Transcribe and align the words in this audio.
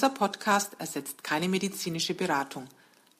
Dieser 0.00 0.14
Podcast 0.14 0.76
ersetzt 0.78 1.22
keine 1.22 1.46
medizinische 1.46 2.14
Beratung. 2.14 2.64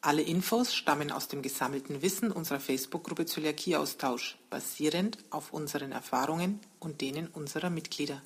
Alle 0.01 0.23
Infos 0.23 0.75
stammen 0.75 1.13
aus 1.13 1.29
dem 1.29 1.43
gesammelten 1.43 2.01
Wissen 2.01 2.33
unserer 2.33 2.59
Facebook-Gruppe 2.59 3.27
Zöliakieaustausch, 3.27 4.39
basierend 4.49 5.19
auf 5.29 5.53
unseren 5.53 5.93
Erfahrungen 5.93 6.59
und 6.79 7.03
denen 7.03 7.27
unserer 7.27 7.69
Mitglieder. 7.69 8.23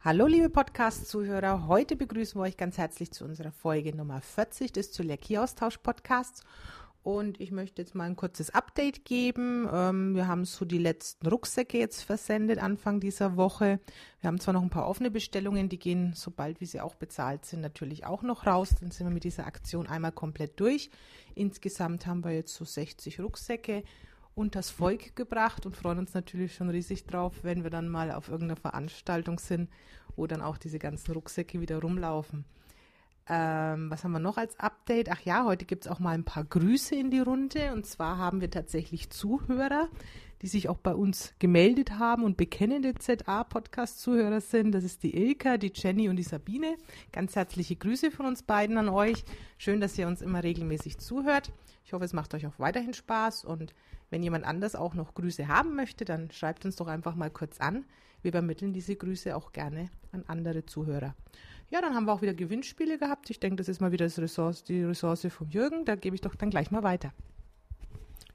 Hallo 0.00 0.26
liebe 0.26 0.50
Podcast-Zuhörer, 0.50 1.68
heute 1.68 1.94
begrüßen 1.94 2.40
wir 2.40 2.46
euch 2.46 2.56
ganz 2.56 2.76
herzlich 2.76 3.12
zu 3.12 3.24
unserer 3.24 3.52
Folge 3.52 3.94
Nummer 3.94 4.20
40 4.20 4.72
des 4.72 4.90
Zöliakieaustausch-Podcasts 4.90 6.42
und 7.02 7.40
ich 7.40 7.50
möchte 7.50 7.80
jetzt 7.80 7.94
mal 7.94 8.04
ein 8.04 8.16
kurzes 8.16 8.50
Update 8.50 9.04
geben. 9.04 9.66
Ähm, 9.72 10.14
wir 10.14 10.28
haben 10.28 10.44
so 10.44 10.64
die 10.64 10.78
letzten 10.78 11.26
Rucksäcke 11.26 11.78
jetzt 11.78 12.02
versendet 12.02 12.58
Anfang 12.58 13.00
dieser 13.00 13.36
Woche. 13.36 13.80
Wir 14.20 14.28
haben 14.28 14.38
zwar 14.38 14.52
noch 14.52 14.62
ein 14.62 14.70
paar 14.70 14.86
offene 14.86 15.10
Bestellungen, 15.10 15.70
die 15.70 15.78
gehen, 15.78 16.12
sobald 16.14 16.60
wie 16.60 16.66
sie 16.66 16.80
auch 16.80 16.94
bezahlt 16.94 17.46
sind, 17.46 17.62
natürlich 17.62 18.04
auch 18.04 18.22
noch 18.22 18.46
raus. 18.46 18.74
Dann 18.78 18.90
sind 18.90 19.06
wir 19.06 19.14
mit 19.14 19.24
dieser 19.24 19.46
Aktion 19.46 19.86
einmal 19.86 20.12
komplett 20.12 20.60
durch. 20.60 20.90
Insgesamt 21.34 22.06
haben 22.06 22.22
wir 22.22 22.32
jetzt 22.32 22.54
so 22.54 22.66
60 22.66 23.20
Rucksäcke 23.20 23.82
unters 24.34 24.70
Volk 24.70 25.16
gebracht 25.16 25.64
und 25.66 25.76
freuen 25.76 25.98
uns 25.98 26.14
natürlich 26.14 26.54
schon 26.54 26.68
riesig 26.68 27.06
drauf, 27.06 27.34
wenn 27.42 27.62
wir 27.62 27.70
dann 27.70 27.88
mal 27.88 28.10
auf 28.10 28.28
irgendeiner 28.28 28.60
Veranstaltung 28.60 29.38
sind, 29.38 29.70
wo 30.16 30.26
dann 30.26 30.42
auch 30.42 30.58
diese 30.58 30.78
ganzen 30.78 31.12
Rucksäcke 31.12 31.60
wieder 31.60 31.80
rumlaufen. 31.80 32.44
Ähm, 33.28 33.90
was 33.90 34.02
haben 34.02 34.12
wir 34.12 34.18
noch 34.18 34.36
als 34.36 34.58
Update? 34.58 35.10
Ach 35.10 35.20
ja, 35.20 35.44
heute 35.44 35.64
gibt 35.64 35.84
es 35.84 35.90
auch 35.90 36.00
mal 36.00 36.14
ein 36.14 36.24
paar 36.24 36.44
Grüße 36.44 36.94
in 36.94 37.10
die 37.10 37.20
Runde. 37.20 37.72
Und 37.72 37.86
zwar 37.86 38.18
haben 38.18 38.40
wir 38.40 38.50
tatsächlich 38.50 39.10
Zuhörer, 39.10 39.88
die 40.42 40.48
sich 40.48 40.68
auch 40.68 40.78
bei 40.78 40.94
uns 40.94 41.34
gemeldet 41.38 41.98
haben 41.98 42.24
und 42.24 42.36
bekennende 42.36 42.94
ZA-Podcast-Zuhörer 42.94 44.40
sind. 44.40 44.72
Das 44.72 44.84
ist 44.84 45.02
die 45.02 45.14
Ilka, 45.14 45.58
die 45.58 45.72
Jenny 45.74 46.08
und 46.08 46.16
die 46.16 46.22
Sabine. 46.22 46.76
Ganz 47.12 47.36
herzliche 47.36 47.76
Grüße 47.76 48.10
von 48.10 48.26
uns 48.26 48.42
beiden 48.42 48.78
an 48.78 48.88
euch. 48.88 49.24
Schön, 49.58 49.80
dass 49.80 49.98
ihr 49.98 50.06
uns 50.08 50.22
immer 50.22 50.42
regelmäßig 50.42 50.98
zuhört. 50.98 51.52
Ich 51.84 51.92
hoffe, 51.92 52.04
es 52.04 52.12
macht 52.12 52.34
euch 52.34 52.46
auch 52.46 52.58
weiterhin 52.58 52.94
Spaß. 52.94 53.44
Und 53.44 53.74
wenn 54.08 54.22
jemand 54.22 54.44
anders 54.44 54.74
auch 54.74 54.94
noch 54.94 55.14
Grüße 55.14 55.46
haben 55.46 55.76
möchte, 55.76 56.04
dann 56.04 56.30
schreibt 56.30 56.64
uns 56.64 56.76
doch 56.76 56.86
einfach 56.88 57.14
mal 57.14 57.30
kurz 57.30 57.60
an. 57.60 57.84
Wir 58.22 58.30
übermitteln 58.30 58.72
diese 58.72 58.96
Grüße 58.96 59.36
auch 59.36 59.52
gerne 59.52 59.88
an 60.12 60.24
andere 60.26 60.66
Zuhörer. 60.66 61.14
Ja, 61.70 61.80
dann 61.80 61.94
haben 61.94 62.04
wir 62.04 62.12
auch 62.12 62.22
wieder 62.22 62.34
Gewinnspiele 62.34 62.98
gehabt. 62.98 63.30
Ich 63.30 63.38
denke, 63.38 63.56
das 63.56 63.68
ist 63.68 63.80
mal 63.80 63.92
wieder 63.92 64.04
Ressource, 64.06 64.64
die 64.64 64.82
Ressource 64.82 65.26
vom 65.30 65.48
Jürgen. 65.48 65.84
Da 65.84 65.94
gebe 65.94 66.16
ich 66.16 66.20
doch 66.20 66.34
dann 66.34 66.50
gleich 66.50 66.72
mal 66.72 66.82
weiter. 66.82 67.12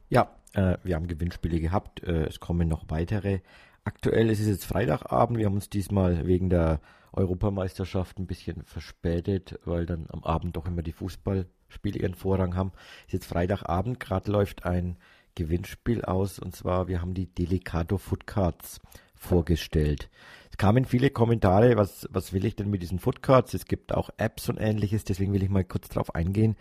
Ja, 0.08 0.34
äh, 0.54 0.78
wir 0.84 0.96
haben 0.96 1.08
Gewinnspiele 1.08 1.60
gehabt. 1.60 2.02
Äh, 2.04 2.28
es 2.28 2.40
kommen 2.40 2.70
noch 2.70 2.86
weitere. 2.88 3.40
Aktuell 3.84 4.30
ist 4.30 4.40
es 4.40 4.48
jetzt 4.48 4.66
Freitagabend. 4.66 5.38
Wir 5.38 5.48
haben 5.48 5.56
uns 5.56 5.70
diesmal 5.70 6.26
wegen 6.26 6.50
der 6.50 6.80
Europameisterschaft 7.12 8.20
ein 8.20 8.26
bisschen 8.26 8.64
verspätet, 8.64 9.60
weil 9.66 9.86
dann 9.86 10.08
am 10.10 10.24
Abend 10.24 10.56
doch 10.56 10.66
immer 10.66 10.82
die 10.82 10.94
Fußballspiele 10.94 12.00
ihren 12.00 12.16
Vorrang 12.16 12.56
haben. 12.56 12.72
Es 13.02 13.08
ist 13.08 13.14
jetzt 13.14 13.26
Freitagabend. 13.26 14.00
Gerade 14.00 14.32
läuft 14.32 14.66
ein 14.66 14.98
Gewinnspiel 15.36 16.06
aus. 16.06 16.40
Und 16.40 16.56
zwar, 16.56 16.88
wir 16.88 17.02
haben 17.02 17.14
die 17.14 17.28
Delicato 17.28 17.98
Food 17.98 18.28
Cards 18.28 18.80
vorgestellt. 19.14 20.10
Kamen 20.58 20.86
viele 20.86 21.10
Kommentare, 21.10 21.76
was, 21.78 22.08
was 22.12 22.34
will 22.34 22.46
ich 22.46 22.56
denn 22.56 22.70
mit 22.70 22.82
diesen 22.82 23.00
Foodcards? 23.00 23.54
Es 23.54 23.66
gibt 23.66 23.94
auch 23.94 24.10
Apps 24.18 24.50
und 24.50 24.58
ähnliches, 24.58 25.04
deswegen 25.04 25.34
will 25.34 25.44
ich 25.44 25.50
mal 25.50 25.64
kurz 25.64 25.90
darauf 25.90 26.16
eingehen, 26.16 26.56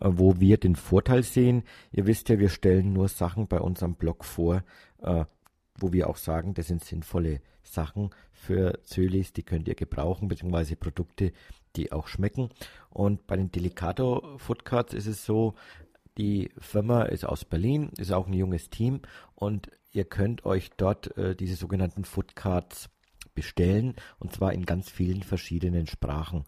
äh, 0.00 0.08
wo 0.08 0.40
wir 0.40 0.58
den 0.58 0.76
Vorteil 0.76 1.22
sehen. 1.22 1.64
Ihr 1.90 2.06
wisst 2.06 2.28
ja, 2.28 2.38
wir 2.38 2.48
stellen 2.48 2.92
nur 2.92 3.08
Sachen 3.08 3.48
bei 3.48 3.60
unserem 3.60 3.94
Blog 3.94 4.24
vor, 4.24 4.62
äh, 5.02 5.24
wo 5.78 5.92
wir 5.92 6.08
auch 6.08 6.16
sagen, 6.16 6.54
das 6.54 6.68
sind 6.68 6.84
sinnvolle 6.84 7.40
Sachen 7.62 8.10
für 8.32 8.80
Zölis, 8.82 9.32
die 9.32 9.42
könnt 9.42 9.68
ihr 9.68 9.74
gebrauchen, 9.74 10.28
beziehungsweise 10.28 10.76
Produkte, 10.76 11.32
die 11.76 11.92
auch 11.92 12.08
schmecken. 12.08 12.50
Und 12.90 13.26
bei 13.26 13.36
den 13.36 13.50
Delicato 13.50 14.38
Foodcards 14.38 14.94
ist 14.94 15.06
es 15.06 15.24
so, 15.24 15.54
die 16.18 16.50
Firma 16.58 17.02
ist 17.02 17.24
aus 17.24 17.44
Berlin, 17.44 17.90
ist 17.98 18.12
auch 18.12 18.26
ein 18.26 18.32
junges 18.32 18.68
Team 18.68 19.00
und 19.34 19.70
ihr 19.92 20.04
könnt 20.04 20.44
euch 20.44 20.70
dort 20.76 21.16
äh, 21.16 21.34
diese 21.34 21.56
sogenannten 21.56 22.04
Foodcards 22.04 22.90
bestellen 23.40 23.94
und 24.18 24.34
zwar 24.34 24.52
in 24.52 24.66
ganz 24.66 24.90
vielen 24.90 25.22
verschiedenen 25.22 25.86
Sprachen. 25.86 26.44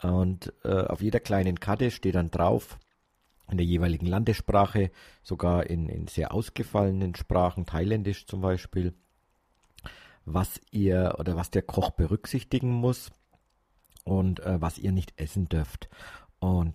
Und 0.00 0.50
äh, 0.64 0.86
auf 0.86 1.02
jeder 1.02 1.20
kleinen 1.20 1.60
Karte 1.60 1.90
steht 1.90 2.14
dann 2.14 2.30
drauf, 2.30 2.78
in 3.50 3.58
der 3.58 3.66
jeweiligen 3.66 4.06
Landessprache, 4.06 4.90
sogar 5.22 5.66
in, 5.66 5.90
in 5.90 6.08
sehr 6.08 6.32
ausgefallenen 6.32 7.14
Sprachen, 7.16 7.66
thailändisch 7.66 8.24
zum 8.24 8.40
Beispiel, 8.40 8.94
was 10.24 10.58
ihr 10.70 11.16
oder 11.18 11.36
was 11.36 11.50
der 11.50 11.60
Koch 11.62 11.90
berücksichtigen 11.90 12.70
muss 12.70 13.10
und 14.04 14.40
äh, 14.40 14.58
was 14.58 14.78
ihr 14.78 14.92
nicht 14.92 15.12
essen 15.20 15.50
dürft. 15.50 15.90
Und 16.38 16.74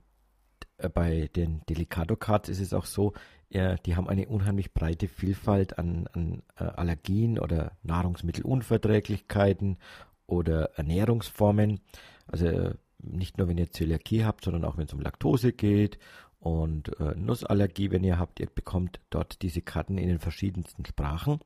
bei 0.94 1.30
den 1.36 1.62
Delicato 1.70 2.16
Cards 2.16 2.50
ist 2.50 2.60
es 2.60 2.74
auch 2.74 2.86
so, 2.86 3.14
ja, 3.50 3.76
die 3.76 3.96
haben 3.96 4.10
eine 4.10 4.28
unheimlich 4.28 4.74
breite 4.74 5.08
Vielfalt 5.08 5.80
an, 5.80 6.08
an 6.14 6.44
äh, 6.60 6.66
Allergien 6.66 7.40
oder 7.40 7.72
Nahrungsmittelunverträglichkeiten 7.84 9.78
oder 10.26 10.72
Ernährungsformen. 10.78 11.80
Also 12.28 12.48
äh, 12.48 12.74
nicht 13.00 13.38
nur, 13.38 13.48
wenn 13.48 13.58
ihr 13.58 13.72
Zöliakie 13.72 14.26
habt, 14.26 14.44
sondern 14.44 14.66
auch, 14.66 14.78
wenn 14.78 14.86
es 14.86 14.94
um 14.94 15.00
Laktose 15.00 15.54
geht 15.54 15.98
und 16.40 17.00
äh, 17.00 17.16
Nussallergie, 17.16 17.92
wenn 17.92 18.04
ihr 18.04 18.20
habt, 18.20 18.40
ihr 18.40 18.48
bekommt 18.48 19.00
dort 19.09 19.42
diese 19.42 19.62
Karten 19.62 19.98
in 19.98 20.09
den 20.09 20.20
verschiedensten 20.20 20.86
Sprachen. 20.86 21.40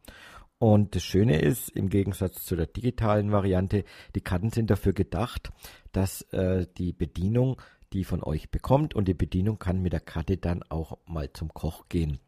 Und 0.57 0.95
das 0.95 1.03
Schöne 1.03 1.39
ist, 1.41 1.69
im 1.69 1.89
Gegensatz 1.89 2.45
zu 2.45 2.55
der 2.55 2.67
digitalen 2.67 3.31
Variante, 3.31 3.83
die 4.15 4.21
Karten 4.21 4.51
sind 4.51 4.69
dafür 4.69 4.93
gedacht, 4.93 5.51
dass 5.91 6.21
äh, 6.33 6.67
die 6.77 6.93
Bedienung 6.93 7.59
die 7.93 8.03
von 8.03 8.23
euch 8.23 8.49
bekommt 8.49 8.93
und 8.93 9.07
die 9.07 9.13
Bedienung 9.13 9.59
kann 9.59 9.81
mit 9.81 9.93
der 9.93 9.99
Karte 9.99 10.37
dann 10.37 10.63
auch 10.69 10.97
mal 11.05 11.31
zum 11.33 11.53
Koch 11.53 11.89
gehen. 11.89 12.19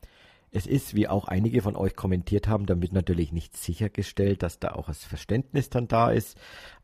Es 0.51 0.67
ist, 0.67 0.93
wie 0.93 1.07
auch 1.07 1.27
einige 1.27 1.61
von 1.61 1.75
euch 1.75 1.95
kommentiert 1.95 2.47
haben, 2.47 2.67
damit 2.67 2.93
natürlich 2.93 3.31
nicht 3.31 3.57
sichergestellt, 3.57 4.43
dass 4.43 4.59
da 4.59 4.73
auch 4.73 4.87
das 4.87 5.03
Verständnis 5.03 5.69
dann 5.69 5.87
da 5.87 6.11
ist. 6.11 6.37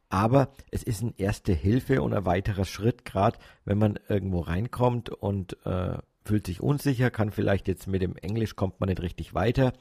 Aber 0.09 0.49
es 0.71 0.81
ist 0.81 1.03
eine 1.03 1.13
erste 1.17 1.53
Hilfe 1.53 2.01
und 2.01 2.15
ein 2.15 2.25
weiterer 2.25 2.65
Schritt, 2.65 3.05
gerade 3.05 3.37
wenn 3.65 3.77
man 3.77 3.99
irgendwo 4.07 4.39
reinkommt 4.39 5.09
und 5.09 5.63
äh, 5.67 5.99
fühlt 6.25 6.47
sich 6.47 6.61
unsicher, 6.61 7.11
kann 7.11 7.31
vielleicht 7.31 7.67
jetzt 7.67 7.85
mit 7.85 8.01
dem 8.01 8.15
Englisch 8.15 8.55
kommt 8.55 8.79
man 8.79 8.89
nicht 8.89 9.03
richtig 9.03 9.35
weiter. 9.35 9.73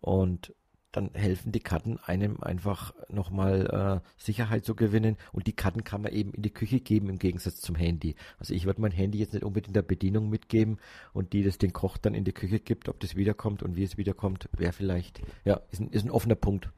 Und 0.00 0.54
dann 0.92 1.10
helfen 1.12 1.52
die 1.52 1.60
Karten 1.60 1.98
einem 1.98 2.42
einfach 2.42 2.94
nochmal 3.08 4.02
äh, 4.02 4.08
Sicherheit 4.16 4.64
zu 4.64 4.74
gewinnen. 4.74 5.16
Und 5.32 5.46
die 5.46 5.52
Karten 5.52 5.84
kann 5.84 6.02
man 6.02 6.12
eben 6.12 6.32
in 6.32 6.42
die 6.42 6.52
Küche 6.52 6.80
geben 6.80 7.08
im 7.08 7.18
Gegensatz 7.18 7.60
zum 7.60 7.74
Handy. 7.74 8.14
Also 8.38 8.54
ich 8.54 8.64
würde 8.64 8.80
mein 8.80 8.92
Handy 8.92 9.18
jetzt 9.18 9.34
nicht 9.34 9.44
unbedingt 9.44 9.76
der 9.76 9.82
Bedienung 9.82 10.28
mitgeben 10.30 10.78
und 11.12 11.32
die 11.32 11.42
das 11.42 11.58
den 11.58 11.72
Koch 11.72 11.98
dann 11.98 12.14
in 12.14 12.24
die 12.24 12.32
Küche 12.32 12.60
gibt, 12.60 12.88
ob 12.88 13.00
das 13.00 13.16
wiederkommt 13.16 13.62
und 13.62 13.76
wie 13.76 13.84
es 13.84 13.98
wiederkommt, 13.98 14.48
wäre 14.56 14.72
vielleicht, 14.72 15.20
ja, 15.44 15.60
ist 15.70 15.80
ein, 15.80 15.90
ist 15.90 16.04
ein 16.04 16.10
offener 16.10 16.36
Punkt. 16.36 16.70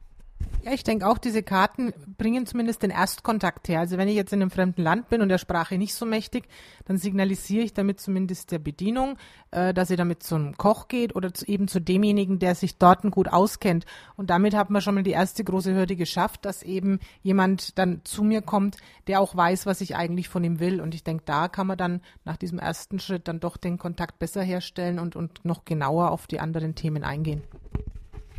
Ja, 0.63 0.73
ich 0.73 0.83
denke 0.83 1.07
auch, 1.07 1.17
diese 1.17 1.41
Karten 1.41 1.91
bringen 2.19 2.45
zumindest 2.45 2.83
den 2.83 2.91
Erstkontakt 2.91 3.67
her. 3.67 3.79
Also 3.79 3.97
wenn 3.97 4.07
ich 4.07 4.15
jetzt 4.15 4.31
in 4.31 4.43
einem 4.43 4.51
fremden 4.51 4.83
Land 4.83 5.09
bin 5.09 5.21
und 5.21 5.29
der 5.29 5.39
Sprache 5.39 5.75
nicht 5.79 5.95
so 5.95 6.05
mächtig, 6.05 6.47
dann 6.85 6.97
signalisiere 6.97 7.63
ich 7.63 7.73
damit 7.73 7.99
zumindest 7.99 8.51
der 8.51 8.59
Bedienung, 8.59 9.17
äh, 9.49 9.73
dass 9.73 9.87
sie 9.87 9.95
damit 9.95 10.21
zum 10.21 10.55
Koch 10.57 10.87
geht 10.87 11.15
oder 11.15 11.33
zu, 11.33 11.47
eben 11.47 11.67
zu 11.67 11.79
demjenigen, 11.79 12.37
der 12.37 12.53
sich 12.53 12.77
dort 12.77 13.01
gut 13.09 13.27
auskennt. 13.27 13.87
Und 14.15 14.29
damit 14.29 14.53
hat 14.53 14.69
man 14.69 14.83
schon 14.83 14.93
mal 14.93 15.03
die 15.03 15.11
erste 15.11 15.43
große 15.43 15.73
Hürde 15.73 15.95
geschafft, 15.95 16.45
dass 16.45 16.61
eben 16.61 16.99
jemand 17.23 17.79
dann 17.79 18.01
zu 18.03 18.23
mir 18.23 18.43
kommt, 18.43 18.77
der 19.07 19.19
auch 19.19 19.35
weiß, 19.35 19.65
was 19.65 19.81
ich 19.81 19.95
eigentlich 19.95 20.29
von 20.29 20.43
ihm 20.43 20.59
will. 20.59 20.79
Und 20.79 20.93
ich 20.93 21.03
denke, 21.03 21.23
da 21.25 21.47
kann 21.47 21.65
man 21.65 21.77
dann 21.77 22.01
nach 22.23 22.37
diesem 22.37 22.59
ersten 22.59 22.99
Schritt 22.99 23.27
dann 23.27 23.39
doch 23.39 23.57
den 23.57 23.79
Kontakt 23.79 24.19
besser 24.19 24.43
herstellen 24.43 24.99
und, 24.99 25.15
und 25.15 25.43
noch 25.43 25.65
genauer 25.65 26.11
auf 26.11 26.27
die 26.27 26.39
anderen 26.39 26.75
Themen 26.75 27.03
eingehen. 27.03 27.41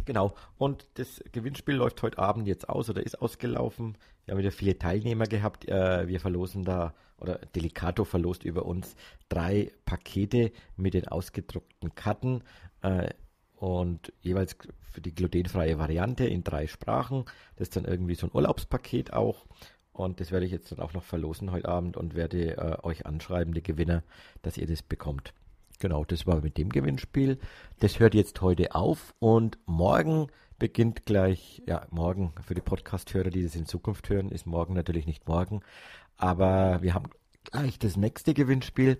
Genau. 0.04 0.34
Und 0.58 0.86
das 0.94 1.22
Gewinnspiel 1.32 1.74
läuft 1.74 2.02
heute 2.02 2.18
Abend 2.18 2.46
jetzt 2.46 2.68
aus 2.68 2.90
oder 2.90 3.04
ist 3.04 3.20
ausgelaufen. 3.20 3.96
Wir 4.24 4.32
haben 4.32 4.40
wieder 4.40 4.52
viele 4.52 4.78
Teilnehmer 4.78 5.26
gehabt. 5.26 5.68
Äh, 5.68 6.08
wir 6.08 6.20
verlosen 6.20 6.64
da, 6.64 6.94
oder 7.18 7.38
Delicato 7.54 8.04
verlost 8.04 8.44
über 8.44 8.66
uns 8.66 8.96
drei 9.28 9.70
Pakete 9.84 10.52
mit 10.76 10.94
den 10.94 11.08
ausgedruckten 11.08 11.94
Karten 11.94 12.42
äh, 12.82 13.10
und 13.56 14.12
jeweils 14.20 14.56
für 14.90 15.00
die 15.00 15.14
glutenfreie 15.14 15.78
Variante 15.78 16.26
in 16.26 16.42
drei 16.42 16.66
Sprachen. 16.66 17.24
Das 17.56 17.68
ist 17.68 17.76
dann 17.76 17.84
irgendwie 17.84 18.16
so 18.16 18.26
ein 18.26 18.32
Urlaubspaket 18.32 19.12
auch. 19.12 19.46
Und 19.92 20.20
das 20.20 20.30
werde 20.32 20.46
ich 20.46 20.52
jetzt 20.52 20.72
dann 20.72 20.80
auch 20.80 20.94
noch 20.94 21.04
verlosen 21.04 21.52
heute 21.52 21.68
Abend 21.68 21.96
und 21.96 22.14
werde 22.14 22.56
äh, 22.56 22.76
euch 22.82 23.06
anschreiben, 23.06 23.54
die 23.54 23.62
Gewinner, 23.62 24.02
dass 24.40 24.56
ihr 24.56 24.66
das 24.66 24.82
bekommt. 24.82 25.34
Genau, 25.82 26.04
das 26.04 26.28
war 26.28 26.40
mit 26.40 26.58
dem 26.58 26.68
Gewinnspiel. 26.68 27.40
Das 27.80 27.98
hört 27.98 28.14
jetzt 28.14 28.40
heute 28.40 28.72
auf 28.72 29.16
und 29.18 29.58
morgen 29.66 30.28
beginnt 30.60 31.06
gleich, 31.06 31.60
ja, 31.66 31.88
morgen 31.90 32.32
für 32.46 32.54
die 32.54 32.60
Podcast-Hörer, 32.60 33.30
die 33.30 33.42
das 33.42 33.56
in 33.56 33.66
Zukunft 33.66 34.08
hören, 34.08 34.28
ist 34.28 34.46
morgen 34.46 34.74
natürlich 34.74 35.06
nicht 35.06 35.26
morgen, 35.26 35.60
aber 36.16 36.82
wir 36.82 36.94
haben 36.94 37.10
gleich 37.42 37.80
das 37.80 37.96
nächste 37.96 38.32
Gewinnspiel 38.32 38.96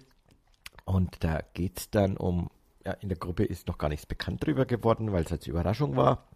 und 0.84 1.22
da 1.22 1.42
geht 1.54 1.78
es 1.78 1.90
dann 1.90 2.16
um, 2.16 2.50
ja, 2.84 2.94
in 2.94 3.08
der 3.08 3.18
Gruppe 3.18 3.44
ist 3.44 3.68
noch 3.68 3.78
gar 3.78 3.88
nichts 3.88 4.06
bekannt 4.06 4.44
drüber 4.44 4.66
geworden, 4.66 5.12
weil 5.12 5.22
es 5.22 5.30
als 5.30 5.46
Überraschung 5.46 5.94
war. 5.94 6.26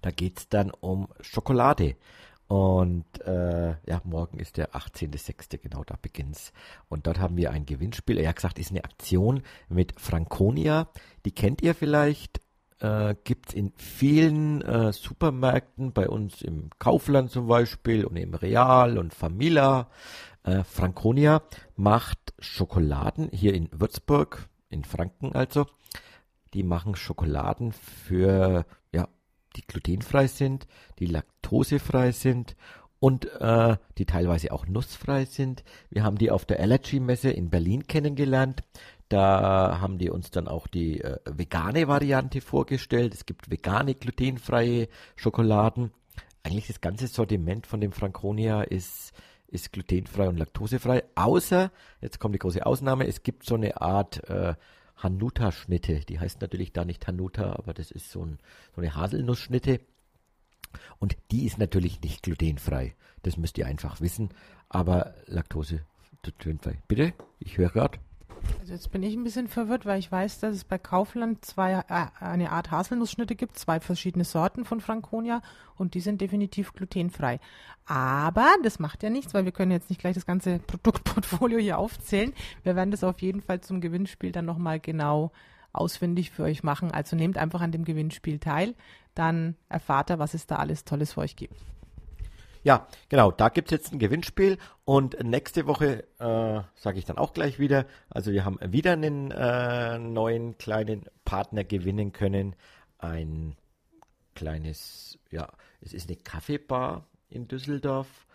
Da 0.00 0.12
geht 0.12 0.38
es 0.38 0.48
dann 0.48 0.70
um 0.70 1.08
Schokolade. 1.22 1.96
Und 2.50 3.04
äh, 3.24 3.76
ja, 3.86 4.00
morgen 4.02 4.40
ist 4.40 4.56
der 4.56 4.72
18.06. 4.72 5.58
genau, 5.58 5.84
da 5.84 5.94
beginnt's. 6.02 6.52
Und 6.88 7.06
dort 7.06 7.20
haben 7.20 7.36
wir 7.36 7.52
ein 7.52 7.64
Gewinnspiel. 7.64 8.18
Er 8.18 8.30
hat 8.30 8.36
gesagt, 8.36 8.58
ist 8.58 8.72
eine 8.72 8.82
Aktion 8.82 9.44
mit 9.68 10.00
Franconia. 10.00 10.88
Die 11.24 11.30
kennt 11.30 11.62
ihr 11.62 11.76
vielleicht. 11.76 12.40
Äh, 12.80 13.14
gibt's 13.22 13.54
in 13.54 13.72
vielen 13.76 14.62
äh, 14.62 14.92
Supermärkten, 14.92 15.92
bei 15.92 16.08
uns 16.08 16.42
im 16.42 16.70
Kaufland 16.80 17.30
zum 17.30 17.46
Beispiel 17.46 18.04
und 18.04 18.16
im 18.16 18.34
Real 18.34 18.98
und 18.98 19.14
Famila. 19.14 19.88
Äh, 20.42 20.64
Franconia 20.64 21.42
macht 21.76 22.34
Schokoladen 22.40 23.30
hier 23.32 23.54
in 23.54 23.68
Würzburg, 23.70 24.48
in 24.70 24.82
Franken 24.82 25.36
also. 25.36 25.66
Die 26.52 26.64
machen 26.64 26.96
Schokoladen 26.96 27.70
für 27.70 28.66
die 29.56 29.66
glutenfrei 29.66 30.26
sind, 30.26 30.66
die 30.98 31.06
laktosefrei 31.06 32.12
sind 32.12 32.56
und 33.00 33.24
äh, 33.40 33.76
die 33.98 34.04
teilweise 34.04 34.52
auch 34.52 34.66
nussfrei 34.66 35.24
sind. 35.24 35.64
Wir 35.88 36.04
haben 36.04 36.18
die 36.18 36.30
auf 36.30 36.44
der 36.44 36.60
Allergy 36.60 37.00
Messe 37.00 37.30
in 37.30 37.50
Berlin 37.50 37.86
kennengelernt. 37.86 38.62
Da 39.08 39.80
haben 39.80 39.98
die 39.98 40.10
uns 40.10 40.30
dann 40.30 40.46
auch 40.46 40.68
die 40.68 41.00
äh, 41.00 41.18
vegane 41.24 41.88
Variante 41.88 42.40
vorgestellt. 42.40 43.14
Es 43.14 43.26
gibt 43.26 43.50
vegane, 43.50 43.94
glutenfreie 43.94 44.88
Schokoladen. 45.16 45.90
Eigentlich 46.42 46.68
das 46.68 46.80
ganze 46.80 47.08
Sortiment 47.08 47.66
von 47.66 47.80
dem 47.80 47.92
Franconia 47.92 48.62
ist, 48.62 49.12
ist 49.48 49.72
glutenfrei 49.72 50.28
und 50.28 50.36
laktosefrei. 50.36 51.02
Außer, 51.16 51.72
jetzt 52.00 52.20
kommt 52.20 52.34
die 52.34 52.38
große 52.38 52.64
Ausnahme, 52.64 53.06
es 53.06 53.22
gibt 53.22 53.44
so 53.44 53.56
eine 53.56 53.80
Art 53.80 54.28
äh, 54.28 54.54
Hanuta-Schnitte. 55.02 56.00
Die 56.00 56.18
heißt 56.18 56.40
natürlich 56.40 56.72
da 56.72 56.84
nicht 56.84 57.06
Hanuta, 57.06 57.52
aber 57.54 57.74
das 57.74 57.90
ist 57.90 58.10
so, 58.10 58.24
ein, 58.24 58.38
so 58.74 58.80
eine 58.80 58.94
Haselnussschnitte. 58.94 59.80
Und 60.98 61.16
die 61.30 61.46
ist 61.46 61.58
natürlich 61.58 62.00
nicht 62.02 62.22
glutenfrei. 62.22 62.94
Das 63.22 63.36
müsst 63.36 63.58
ihr 63.58 63.66
einfach 63.66 64.00
wissen. 64.00 64.30
Aber 64.68 65.14
Laktose 65.26 65.84
glutenfrei. 66.22 66.78
Bitte? 66.86 67.12
Ich 67.38 67.58
höre 67.58 67.70
gerade. 67.70 67.98
Also 68.60 68.72
jetzt 68.72 68.92
bin 68.92 69.02
ich 69.02 69.14
ein 69.14 69.24
bisschen 69.24 69.48
verwirrt, 69.48 69.86
weil 69.86 69.98
ich 69.98 70.10
weiß, 70.10 70.40
dass 70.40 70.54
es 70.54 70.64
bei 70.64 70.78
Kaufland 70.78 71.44
zwei, 71.44 71.72
äh, 71.88 72.06
eine 72.20 72.52
Art 72.52 72.70
Haselnussschnitte 72.70 73.34
gibt, 73.34 73.58
zwei 73.58 73.80
verschiedene 73.80 74.24
Sorten 74.24 74.64
von 74.64 74.80
Franconia 74.80 75.42
und 75.76 75.94
die 75.94 76.00
sind 76.00 76.20
definitiv 76.20 76.72
glutenfrei. 76.72 77.40
Aber 77.86 78.46
das 78.62 78.78
macht 78.78 79.02
ja 79.02 79.10
nichts, 79.10 79.34
weil 79.34 79.44
wir 79.44 79.52
können 79.52 79.72
jetzt 79.72 79.90
nicht 79.90 80.00
gleich 80.00 80.14
das 80.14 80.26
ganze 80.26 80.58
Produktportfolio 80.58 81.58
hier 81.58 81.78
aufzählen. 81.78 82.32
Wir 82.62 82.76
werden 82.76 82.90
das 82.90 83.04
auf 83.04 83.20
jeden 83.20 83.42
Fall 83.42 83.60
zum 83.60 83.80
Gewinnspiel 83.80 84.32
dann 84.32 84.44
nochmal 84.44 84.80
genau 84.80 85.32
ausfindig 85.72 86.30
für 86.30 86.42
euch 86.44 86.62
machen. 86.62 86.90
Also 86.90 87.16
nehmt 87.16 87.38
einfach 87.38 87.60
an 87.60 87.72
dem 87.72 87.84
Gewinnspiel 87.84 88.38
teil, 88.38 88.74
dann 89.14 89.56
erfahrt 89.68 90.10
ihr, 90.10 90.18
was 90.18 90.34
es 90.34 90.46
da 90.46 90.56
alles 90.56 90.84
Tolles 90.84 91.14
für 91.14 91.20
euch 91.20 91.36
gibt. 91.36 91.54
Ja, 92.62 92.86
genau, 93.08 93.30
da 93.30 93.48
gibt's 93.48 93.70
jetzt 93.70 93.92
ein 93.92 93.98
Gewinnspiel 93.98 94.58
und 94.84 95.22
nächste 95.22 95.66
Woche 95.66 96.04
äh, 96.18 96.60
sage 96.74 96.98
ich 96.98 97.06
dann 97.06 97.16
auch 97.16 97.32
gleich 97.32 97.58
wieder. 97.58 97.86
Also 98.10 98.32
wir 98.32 98.44
haben 98.44 98.58
wieder 98.72 98.92
einen 98.92 99.30
äh, 99.30 99.98
neuen 99.98 100.58
kleinen 100.58 101.06
Partner 101.24 101.64
gewinnen 101.64 102.12
können. 102.12 102.54
Ein 102.98 103.56
kleines, 104.34 105.18
ja, 105.30 105.48
es 105.80 105.94
ist 105.94 106.08
eine 106.08 106.18
Kaffeebar 106.18 107.06
in 107.30 107.48
Düsseldorf 107.48 108.26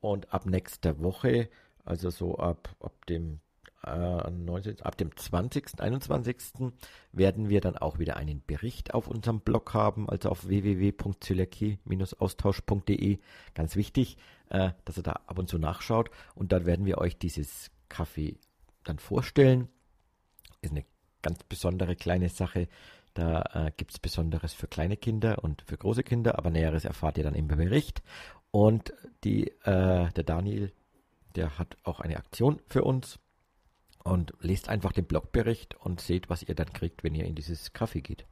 und 0.00 0.32
ab 0.32 0.46
nächster 0.46 1.02
Woche, 1.02 1.50
also 1.84 2.08
so 2.08 2.38
ab, 2.38 2.74
ab 2.80 3.04
dem 3.06 3.40
19, 3.84 4.78
äh, 4.78 4.82
ab 4.82 4.96
dem 4.96 5.14
20., 5.16 5.80
21. 5.80 6.72
werden 7.12 7.48
wir 7.48 7.60
dann 7.60 7.76
auch 7.76 7.98
wieder 7.98 8.16
einen 8.16 8.40
Bericht 8.46 8.94
auf 8.94 9.08
unserem 9.08 9.40
Blog 9.40 9.74
haben, 9.74 10.08
also 10.08 10.28
auf 10.30 10.46
www.zöliakie-austausch.de. 10.48 13.18
Ganz 13.54 13.76
wichtig, 13.76 14.16
äh, 14.50 14.70
dass 14.84 14.96
ihr 14.96 15.02
da 15.02 15.20
ab 15.26 15.38
und 15.38 15.48
zu 15.48 15.58
nachschaut 15.58 16.10
und 16.34 16.52
dann 16.52 16.66
werden 16.66 16.86
wir 16.86 16.98
euch 16.98 17.18
dieses 17.18 17.70
Kaffee 17.88 18.36
dann 18.84 18.98
vorstellen. 18.98 19.68
Ist 20.60 20.72
eine 20.72 20.84
ganz 21.22 21.42
besondere 21.44 21.96
kleine 21.96 22.28
Sache. 22.28 22.68
Da 23.14 23.42
äh, 23.54 23.72
gibt 23.76 23.92
es 23.92 23.98
Besonderes 23.98 24.52
für 24.52 24.66
kleine 24.66 24.96
Kinder 24.96 25.42
und 25.42 25.62
für 25.62 25.76
große 25.76 26.02
Kinder, 26.02 26.38
aber 26.38 26.50
Näheres 26.50 26.84
erfahrt 26.84 27.18
ihr 27.18 27.24
dann 27.24 27.34
im 27.34 27.48
Bericht. 27.48 28.02
Und 28.50 28.92
die, 29.24 29.48
äh, 29.62 30.12
der 30.12 30.24
Daniel, 30.24 30.72
der 31.36 31.58
hat 31.58 31.76
auch 31.84 32.00
eine 32.00 32.16
Aktion 32.16 32.60
für 32.68 32.84
uns 32.84 33.18
und 34.04 34.34
lest 34.40 34.68
einfach 34.68 34.92
den 34.92 35.06
Blogbericht 35.06 35.74
und 35.74 36.00
seht, 36.00 36.28
was 36.30 36.42
ihr 36.42 36.54
dann 36.54 36.72
kriegt, 36.72 37.02
wenn 37.02 37.14
ihr 37.14 37.24
in 37.24 37.34
dieses 37.34 37.74
Café 37.74 38.00
geht. 38.00 38.24